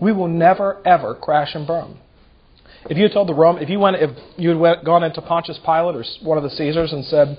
[0.00, 1.98] We will never, ever crash and burn.
[2.88, 5.58] If you had told the Rome, if you went, if you had gone into Pontius
[5.64, 7.38] Pilate or one of the Caesars and said,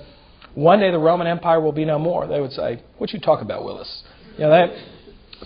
[0.54, 3.40] one day the Roman Empire will be no more, they would say, what you talk
[3.40, 4.02] about, Willis?
[4.34, 4.70] You know, that,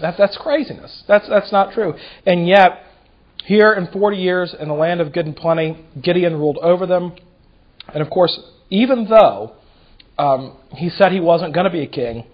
[0.00, 1.05] that, that's craziness.
[1.07, 1.94] That's, that's not true.
[2.26, 2.85] And yet,
[3.44, 7.12] here in 40 years in the land of good and plenty, Gideon ruled over them.
[7.92, 8.38] And of course,
[8.70, 9.55] even though
[10.18, 12.24] um, he said he wasn't going to be a king,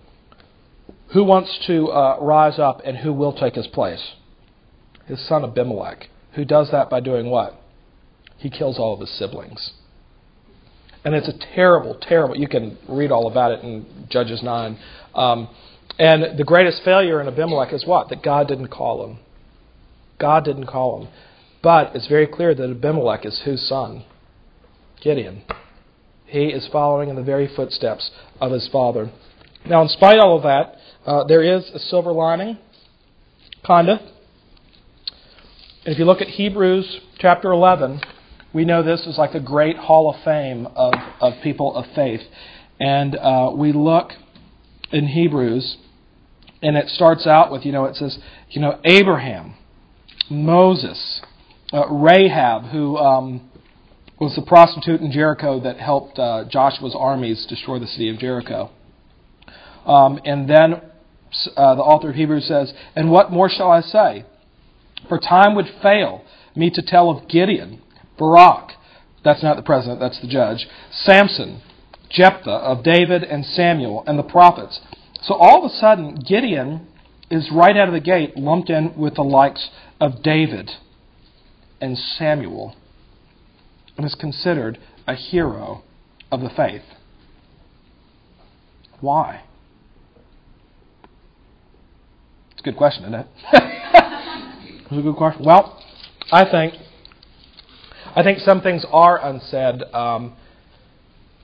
[1.13, 4.13] who wants to uh, rise up and who will take his place?
[5.07, 7.55] His son Abimelech, who does that by doing what?
[8.37, 9.73] He kills all of his siblings.
[11.05, 12.37] And it's a terrible, terrible.
[12.37, 14.79] You can read all about it in Judges 9.
[15.15, 15.49] Um,
[15.99, 18.09] and the greatest failure in Abimelech is what?
[18.09, 19.19] That God didn't call him.
[20.19, 21.09] God didn't call him.
[21.63, 24.05] But it's very clear that Abimelech is whose son?
[25.03, 25.43] Gideon.
[26.27, 29.11] He is following in the very footsteps of his father.
[29.67, 32.59] Now, in spite of all of that, uh, there is a silver lining,
[33.67, 34.01] kinda.
[35.85, 38.01] And if you look at Hebrews chapter 11,
[38.53, 42.21] we know this is like a great hall of fame of, of people of faith.
[42.79, 44.13] And uh, we look
[44.93, 45.77] in Hebrews
[46.63, 48.19] and it starts out with, you know, it says,
[48.51, 49.55] you know, Abraham,
[50.31, 51.21] Moses,
[51.73, 53.51] uh, Rahab, who um,
[54.21, 58.71] was the prostitute in Jericho that helped uh, Joshua's armies destroy the city of Jericho.
[59.87, 60.75] Um, and then
[61.57, 64.25] uh, the author of Hebrews says, And what more shall I say?
[65.09, 66.25] For time would fail
[66.57, 67.81] me to tell of Gideon,
[68.19, 68.73] Barak,
[69.25, 71.63] that's not the president, that's the judge, Samson,
[72.11, 74.81] Jephthah, of David and Samuel, and the prophets
[75.23, 76.87] so all of a sudden, Gideon
[77.31, 79.69] is right out of the gate lumped in with the likes
[80.01, 80.71] of David
[81.81, 82.75] and Samuel
[83.97, 85.83] and is considered a hero
[86.31, 86.83] of the faith.
[89.01, 89.43] Why?
[92.53, 93.27] It's a good question, isn't it?
[93.53, 95.45] it's a good question.
[95.45, 95.83] Well,
[96.33, 96.75] I think
[98.15, 100.35] I think some things are unsaid, um,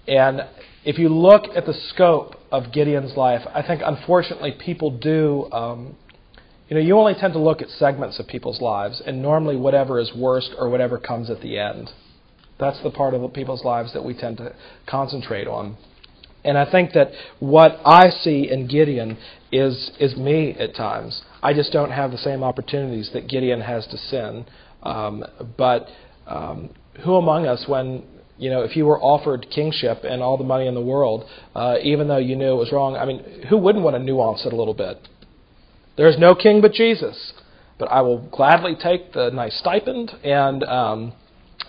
[0.09, 0.41] and
[0.85, 5.51] if you look at the scope of Gideon's life, I think unfortunately people do.
[5.51, 5.97] Um,
[6.69, 9.99] you know, you only tend to look at segments of people's lives, and normally whatever
[9.99, 11.91] is worst or whatever comes at the end.
[12.59, 14.55] That's the part of people's lives that we tend to
[14.89, 15.77] concentrate on.
[16.45, 17.09] And I think that
[17.41, 19.19] what I see in Gideon
[19.51, 21.23] is is me at times.
[21.43, 24.47] I just don't have the same opportunities that Gideon has to sin.
[24.85, 25.25] Um,
[25.59, 25.89] but
[26.27, 26.71] um,
[27.05, 28.05] who among us, when
[28.37, 31.77] you know, if you were offered kingship and all the money in the world, uh,
[31.83, 34.53] even though you knew it was wrong, I mean, who wouldn't want to nuance it
[34.53, 34.99] a little bit?
[35.97, 37.33] There's no king but Jesus,
[37.79, 41.13] but I will gladly take the nice stipend and um,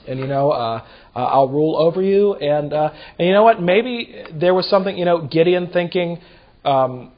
[0.07, 0.84] and you know uh,
[1.16, 2.89] uh, I'll rule over you and uh,
[3.20, 3.61] and you know what?
[3.61, 6.20] Maybe there was something you know Gideon thinking.
[6.63, 7.11] Um,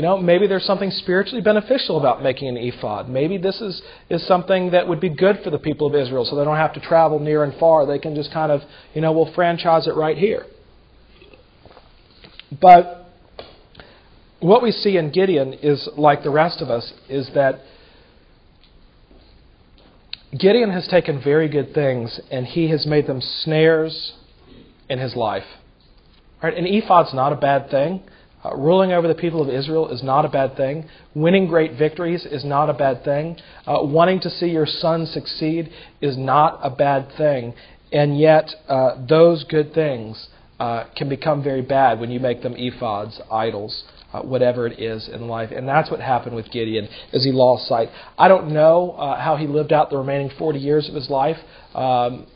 [0.00, 3.10] you know, maybe there's something spiritually beneficial about making an ephod.
[3.10, 6.36] Maybe this is, is something that would be good for the people of Israel so
[6.36, 7.84] they don't have to travel near and far.
[7.84, 8.62] They can just kind of,
[8.94, 10.46] you know, we'll franchise it right here.
[12.62, 13.10] But
[14.38, 17.60] what we see in Gideon is like the rest of us, is that
[20.32, 24.14] Gideon has taken very good things and he has made them snares
[24.88, 25.44] in his life.
[26.42, 26.56] Right?
[26.56, 28.02] An ephod's not a bad thing.
[28.42, 30.88] Uh, ruling over the people of Israel is not a bad thing.
[31.14, 33.36] Winning great victories is not a bad thing.
[33.66, 35.70] Uh, wanting to see your son succeed
[36.00, 37.52] is not a bad thing.
[37.92, 40.28] And yet, uh, those good things
[40.58, 45.08] uh, can become very bad when you make them ephods, idols, uh, whatever it is
[45.08, 45.50] in life.
[45.54, 47.88] And that's what happened with Gideon as he lost sight.
[48.18, 51.36] I don't know uh, how he lived out the remaining 40 years of his life.
[51.74, 52.26] Um,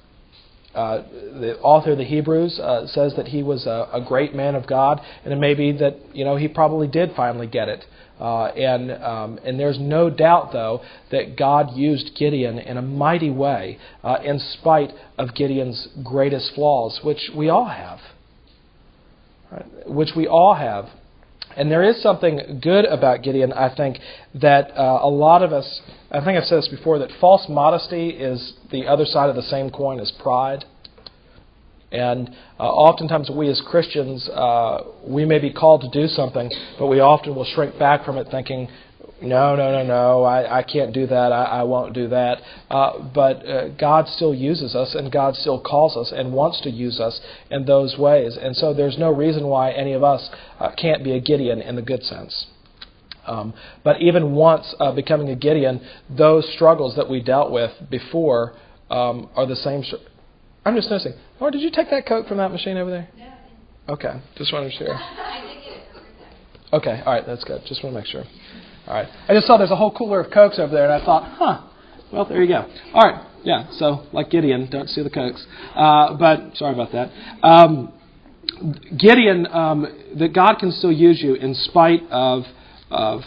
[0.74, 1.02] uh,
[1.38, 4.66] the author of the Hebrews uh, says that he was a, a, great man of
[4.66, 7.84] God, and it may be that you know he probably did finally get it.
[8.18, 13.30] Uh, and um, and there's no doubt though that God used Gideon in a mighty
[13.30, 18.00] way, uh, in spite of Gideon's greatest flaws, which we all have,
[19.52, 19.88] right?
[19.88, 20.88] which we all have.
[21.56, 23.98] And there is something good about Gideon, I think,
[24.34, 25.80] that uh, a lot of us,
[26.10, 29.42] I think I've said this before, that false modesty is the other side of the
[29.42, 30.64] same coin as pride.
[31.92, 36.88] And uh, oftentimes, we as Christians, uh, we may be called to do something, but
[36.88, 38.68] we often will shrink back from it thinking,
[39.22, 42.40] no, no, no, no, I, I can't do that, I, I won't do that.
[42.70, 46.70] Uh, but uh, God still uses us, and God still calls us and wants to
[46.70, 48.36] use us in those ways.
[48.40, 51.76] And so there's no reason why any of us uh, can't be a Gideon in
[51.76, 52.46] the good sense.
[53.26, 58.54] Um, but even once uh, becoming a Gideon, those struggles that we dealt with before
[58.90, 59.82] um, are the same.
[59.82, 59.96] Str-
[60.64, 61.14] I'm just noticing.
[61.40, 63.08] Oh, did you take that coat from that machine over there?
[63.16, 63.94] No.
[63.94, 64.94] Okay, just wanted to share.
[64.94, 66.74] I did get it.
[66.74, 67.62] Okay, all right, that's good.
[67.66, 68.24] Just want to make sure.
[68.86, 69.08] All right.
[69.28, 71.60] I just saw there's a whole cooler of Cokes over there, and I thought, huh,
[72.12, 72.66] well, there you go.
[72.92, 73.26] All right.
[73.42, 75.44] Yeah, so like Gideon, don't see the Cokes.
[75.74, 77.10] Uh, but sorry about that.
[77.46, 77.92] Um,
[78.98, 79.86] Gideon, um,
[80.18, 82.44] that God can still use you in spite of,
[82.90, 83.20] of,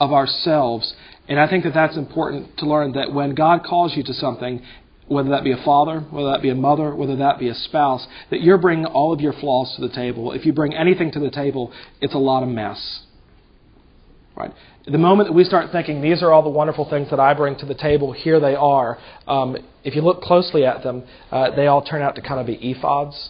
[0.00, 0.94] of ourselves.
[1.28, 4.62] And I think that that's important to learn that when God calls you to something,
[5.06, 8.06] whether that be a father, whether that be a mother, whether that be a spouse,
[8.30, 10.32] that you're bringing all of your flaws to the table.
[10.32, 13.03] If you bring anything to the table, it's a lot of mess.
[14.36, 14.52] Right?
[14.86, 17.56] The moment that we start thinking, these are all the wonderful things that I bring
[17.58, 21.68] to the table, here they are, um, if you look closely at them, uh, they
[21.68, 23.28] all turn out to kind of be ephods.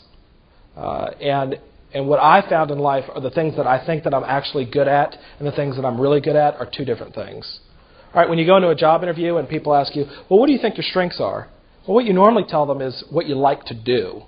[0.76, 1.61] Uh, and,
[1.92, 4.64] and what I found in life are the things that I think that I'm actually
[4.64, 7.61] good at and the things that I'm really good at are two different things.
[8.12, 10.46] All right, when you go into a job interview and people ask you, well, what
[10.46, 11.48] do you think your strengths are?
[11.86, 14.22] Well, what you normally tell them is what you like to do.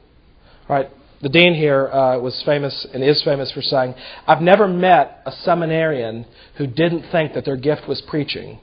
[0.68, 0.90] All right,
[1.22, 3.94] the dean here uh, was famous and is famous for saying,
[4.26, 6.26] I've never met a seminarian
[6.58, 8.58] who didn't think that their gift was preaching,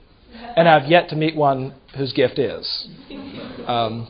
[0.56, 2.88] and I've yet to meet one whose gift is.
[3.68, 4.08] Um,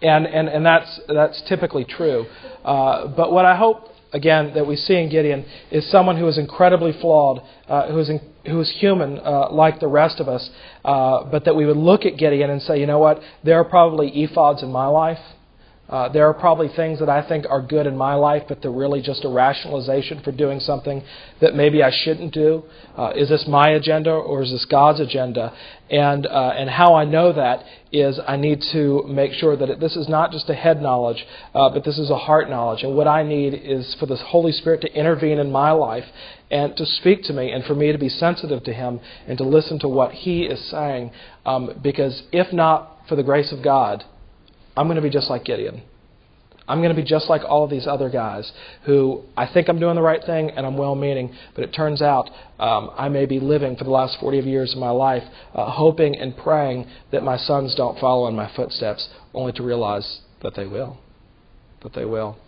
[0.00, 2.26] and, and, and that's, that's typically true.
[2.64, 6.38] Uh, but what I hope, again, that we see in Gideon is someone who is
[6.38, 10.50] incredibly flawed, uh, who, is in, who is human uh, like the rest of us,
[10.84, 13.64] uh, but that we would look at Gideon and say, you know what, there are
[13.64, 15.18] probably ephods in my life.
[15.92, 18.70] Uh, there are probably things that I think are good in my life, but they're
[18.70, 21.02] really just a rationalization for doing something
[21.42, 22.62] that maybe I shouldn't do.
[22.96, 25.52] Uh, is this my agenda or is this God's agenda?
[25.90, 29.80] And uh, and how I know that is I need to make sure that it,
[29.80, 32.82] this is not just a head knowledge, uh, but this is a heart knowledge.
[32.82, 36.04] And what I need is for the Holy Spirit to intervene in my life
[36.50, 39.44] and to speak to me, and for me to be sensitive to Him and to
[39.44, 41.10] listen to what He is saying.
[41.44, 44.04] Um, because if not for the grace of God,
[44.76, 45.82] I'm going to be just like Gideon.
[46.68, 48.50] I'm going to be just like all of these other guys
[48.84, 52.00] who I think I'm doing the right thing and I'm well meaning, but it turns
[52.00, 55.24] out um, I may be living for the last 40 of years of my life
[55.54, 60.20] uh, hoping and praying that my sons don't follow in my footsteps, only to realize
[60.42, 60.98] that they will.
[61.82, 62.38] That they will.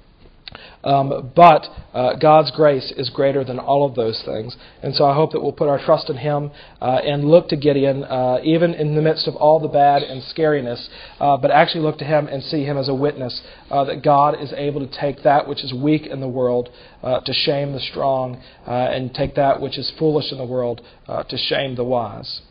[0.82, 4.57] Um, but uh, God's grace is greater than all of those things.
[4.82, 6.50] And so I hope that we'll put our trust in Him
[6.80, 10.22] uh, and look to Gideon, uh, even in the midst of all the bad and
[10.22, 10.88] scariness,
[11.20, 14.40] uh, but actually look to Him and see Him as a witness uh, that God
[14.40, 16.68] is able to take that which is weak in the world
[17.02, 21.36] uh, to shame the strong, and take that which is foolish in the world to
[21.36, 22.42] shame the wise.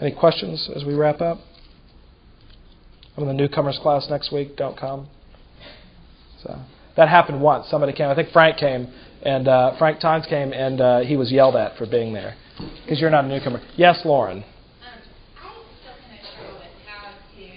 [0.00, 1.38] Any questions as we wrap up?
[3.16, 4.56] I'm in the newcomers class next week.
[4.56, 5.08] Don't come.
[6.42, 6.58] So.
[7.00, 7.66] That happened once.
[7.70, 8.08] Somebody came.
[8.08, 8.86] I think Frank came,
[9.22, 12.36] and uh, Frank Tynes came, and uh, he was yelled at for being there
[12.84, 13.62] because you're not a newcomer.
[13.74, 14.44] Yes, Lauren.
[14.44, 17.00] I just don't know how
[17.34, 17.40] to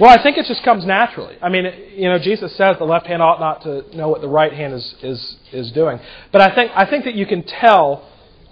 [0.00, 1.36] Well, I think it just comes naturally.
[1.42, 1.64] I mean,
[1.96, 4.72] you know, Jesus says the left hand ought not to know what the right hand
[4.74, 5.98] is is is doing.
[6.30, 8.08] But I think I think that you can tell.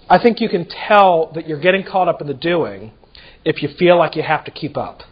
[0.09, 2.91] I think you can tell that you're getting caught up in the doing
[3.45, 5.03] if you feel like you have to keep up.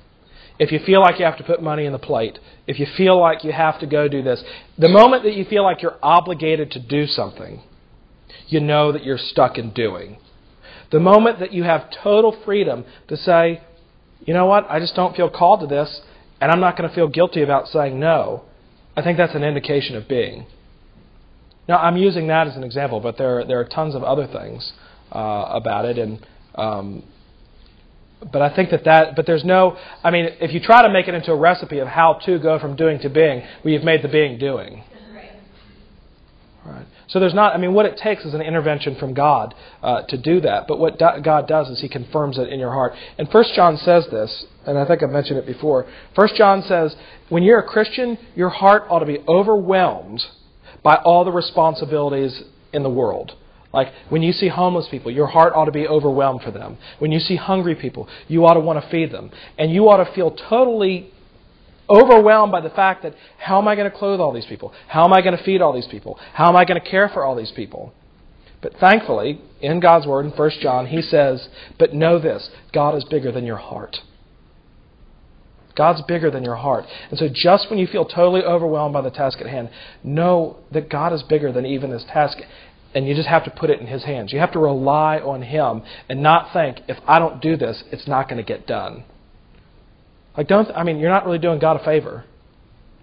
[0.57, 3.19] if you feel like you have to put money in the plate, if you feel
[3.19, 4.43] like you have to go do this,
[4.77, 7.61] the moment that you feel like you're obligated to do something,
[8.47, 10.17] you know that you're stuck in doing.
[10.91, 13.61] The moment that you have total freedom to say,
[14.25, 16.01] you know what, I just don't feel called to this,
[16.41, 18.43] and I'm not going to feel guilty about saying no,
[18.95, 20.45] I think that's an indication of being.
[21.67, 24.27] Now, I'm using that as an example, but there, are, there are tons of other
[24.27, 24.73] things
[25.11, 26.25] uh, about it, and
[26.55, 27.03] um,
[28.31, 31.07] but I think that that, but there's no, I mean, if you try to make
[31.07, 34.01] it into a recipe of how to go from doing to being, well, you've made
[34.01, 34.83] the being doing.
[36.65, 36.85] Right.
[37.07, 39.53] So there's not, I mean, what it takes is an intervention from God
[39.83, 40.67] uh, to do that.
[40.67, 42.93] But what do, God does is He confirms it in your heart.
[43.19, 45.85] And First John says this, and I think I've mentioned it before.
[46.15, 46.95] First John says,
[47.29, 50.23] when you're a Christian, your heart ought to be overwhelmed
[50.81, 52.41] by all the responsibilities
[52.73, 53.33] in the world.
[53.71, 56.77] Like when you see homeless people, your heart ought to be overwhelmed for them.
[56.97, 59.29] When you see hungry people, you ought to want to feed them.
[59.59, 61.11] And you ought to feel totally
[61.89, 64.73] overwhelmed by the fact that how am I going to clothe all these people?
[64.87, 66.19] How am I going to feed all these people?
[66.33, 67.93] How am I going to care for all these people?
[68.61, 73.03] But thankfully, in God's Word, in 1 John, he says, But know this God is
[73.03, 73.97] bigger than your heart.
[75.75, 76.85] God's bigger than your heart.
[77.09, 79.69] And so just when you feel totally overwhelmed by the task at hand,
[80.03, 82.37] know that God is bigger than even this task
[82.95, 84.31] and you just have to put it in His hands.
[84.31, 88.07] You have to rely on Him and not think, if I don't do this, it's
[88.07, 89.03] not going to get done.
[90.37, 92.25] Like, don't, I mean, you're not really doing God a favor.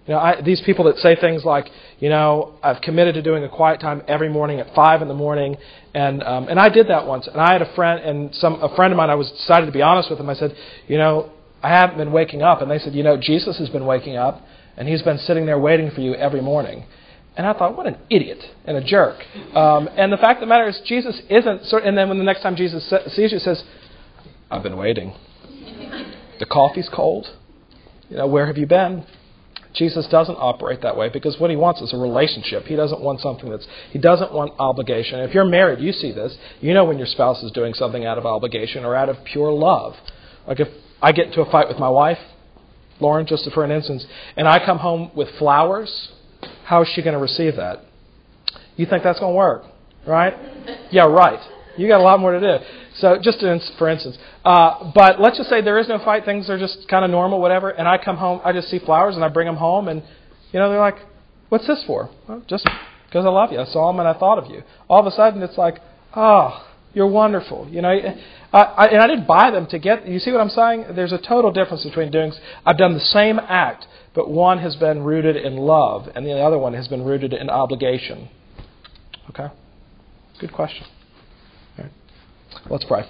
[0.07, 1.67] You know, I, these people that say things like,
[1.99, 5.13] you know, I've committed to doing a quiet time every morning at five in the
[5.13, 5.55] morning,
[5.93, 7.27] and um, and I did that once.
[7.27, 9.09] And I had a friend, and some a friend of mine.
[9.09, 10.29] I was decided to be honest with him.
[10.29, 10.55] I said,
[10.87, 11.31] you know,
[11.61, 14.41] I haven't been waking up, and they said, you know, Jesus has been waking up,
[14.75, 16.83] and he's been sitting there waiting for you every morning.
[17.37, 19.15] And I thought, what an idiot and a jerk.
[19.55, 21.61] Um, and the fact of the matter is, Jesus isn't.
[21.71, 23.63] And then when the next time Jesus sees you, says,
[24.51, 25.15] I've been waiting.
[26.39, 27.27] The coffee's cold.
[28.09, 29.05] You know, where have you been?
[29.73, 32.65] Jesus doesn't operate that way because what he wants is a relationship.
[32.65, 35.19] He doesn't want something that's, he doesn't want obligation.
[35.21, 36.37] If you're married, you see this.
[36.61, 39.51] You know when your spouse is doing something out of obligation or out of pure
[39.51, 39.95] love.
[40.47, 40.67] Like if
[41.01, 42.19] I get into a fight with my wife,
[42.99, 44.05] Lauren, just for an instance,
[44.37, 46.11] and I come home with flowers
[46.65, 47.79] how is she going to receive that?
[48.75, 49.63] You think that's going to work,
[50.07, 50.33] right?
[50.91, 51.39] Yeah, right.
[51.77, 52.65] You got a lot more to do.
[52.95, 53.43] So, just
[53.77, 57.03] for instance, uh, but let's just say there is no fight; things are just kind
[57.03, 57.69] of normal, whatever.
[57.69, 60.03] And I come home, I just see flowers, and I bring them home, and
[60.51, 60.99] you know they're like,
[61.49, 62.67] "What's this for?" Well, just
[63.07, 63.59] because I love you.
[63.59, 64.63] I saw them and I thought of you.
[64.89, 65.79] All of a sudden, it's like,
[66.15, 70.07] "Oh, you're wonderful." You know, I, I, and I didn't buy them to get.
[70.07, 70.95] You see what I'm saying?
[70.95, 72.31] There's a total difference between doing.
[72.65, 76.57] I've done the same act but one has been rooted in love, and the other
[76.57, 78.29] one has been rooted in obligation.
[79.29, 79.47] Okay?
[80.39, 80.85] Good question.
[82.69, 83.05] Let's pray.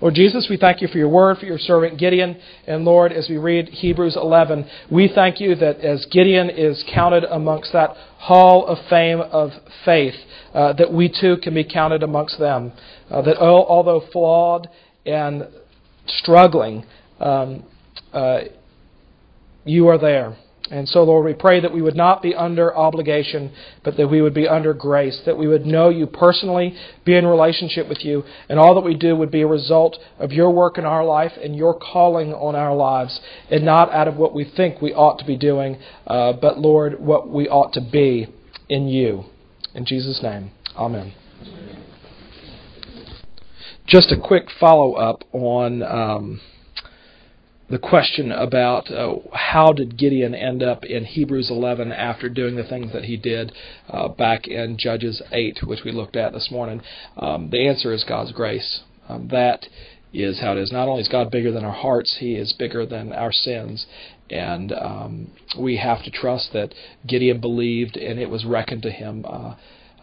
[0.00, 2.36] Lord Jesus, we thank you for your word, for your servant Gideon.
[2.66, 7.24] And Lord, as we read Hebrews 11, we thank you that as Gideon is counted
[7.24, 9.52] amongst that hall of fame of
[9.86, 10.14] faith,
[10.52, 12.72] uh, that we too can be counted amongst them.
[13.10, 14.68] Uh, that although flawed
[15.06, 15.48] and
[16.06, 16.84] struggling,
[17.18, 17.64] um,
[18.12, 18.40] uh,
[19.64, 20.36] you are there.
[20.68, 23.52] And so, Lord, we pray that we would not be under obligation,
[23.84, 27.24] but that we would be under grace, that we would know you personally, be in
[27.24, 30.76] relationship with you, and all that we do would be a result of your work
[30.76, 34.44] in our life and your calling on our lives, and not out of what we
[34.44, 38.26] think we ought to be doing, uh, but, Lord, what we ought to be
[38.68, 39.24] in you.
[39.72, 41.12] In Jesus' name, amen.
[43.86, 45.82] Just a quick follow up on.
[45.84, 46.40] Um,
[47.68, 52.64] the question about uh, how did Gideon end up in Hebrews 11 after doing the
[52.64, 53.52] things that he did
[53.88, 56.80] uh, back in Judges 8, which we looked at this morning.
[57.16, 58.82] Um, the answer is God's grace.
[59.08, 59.66] Um, that
[60.12, 60.70] is how it is.
[60.72, 63.86] Not only is God bigger than our hearts, He is bigger than our sins.
[64.30, 66.74] And um, we have to trust that
[67.06, 69.54] Gideon believed and it was reckoned to him uh,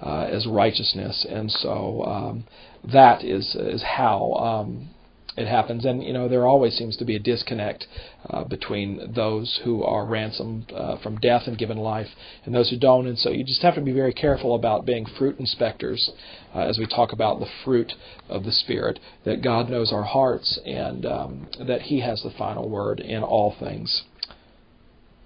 [0.02, 1.26] uh, as righteousness.
[1.30, 2.44] And so um,
[2.92, 4.90] that is, is how um,
[5.36, 5.86] it happens.
[5.86, 7.88] And, you know, there always seems to be a disconnect
[8.30, 12.08] uh, between those who are ransomed uh, from death and given life
[12.46, 13.08] and those who don't.
[13.08, 16.12] And so you just have to be very careful about being fruit inspectors
[16.54, 17.94] uh, as we talk about the fruit
[18.30, 22.70] of the Spirit, that God knows our hearts and um, that He has the final
[22.70, 24.04] word in all things.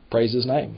[0.10, 0.78] Praise His name.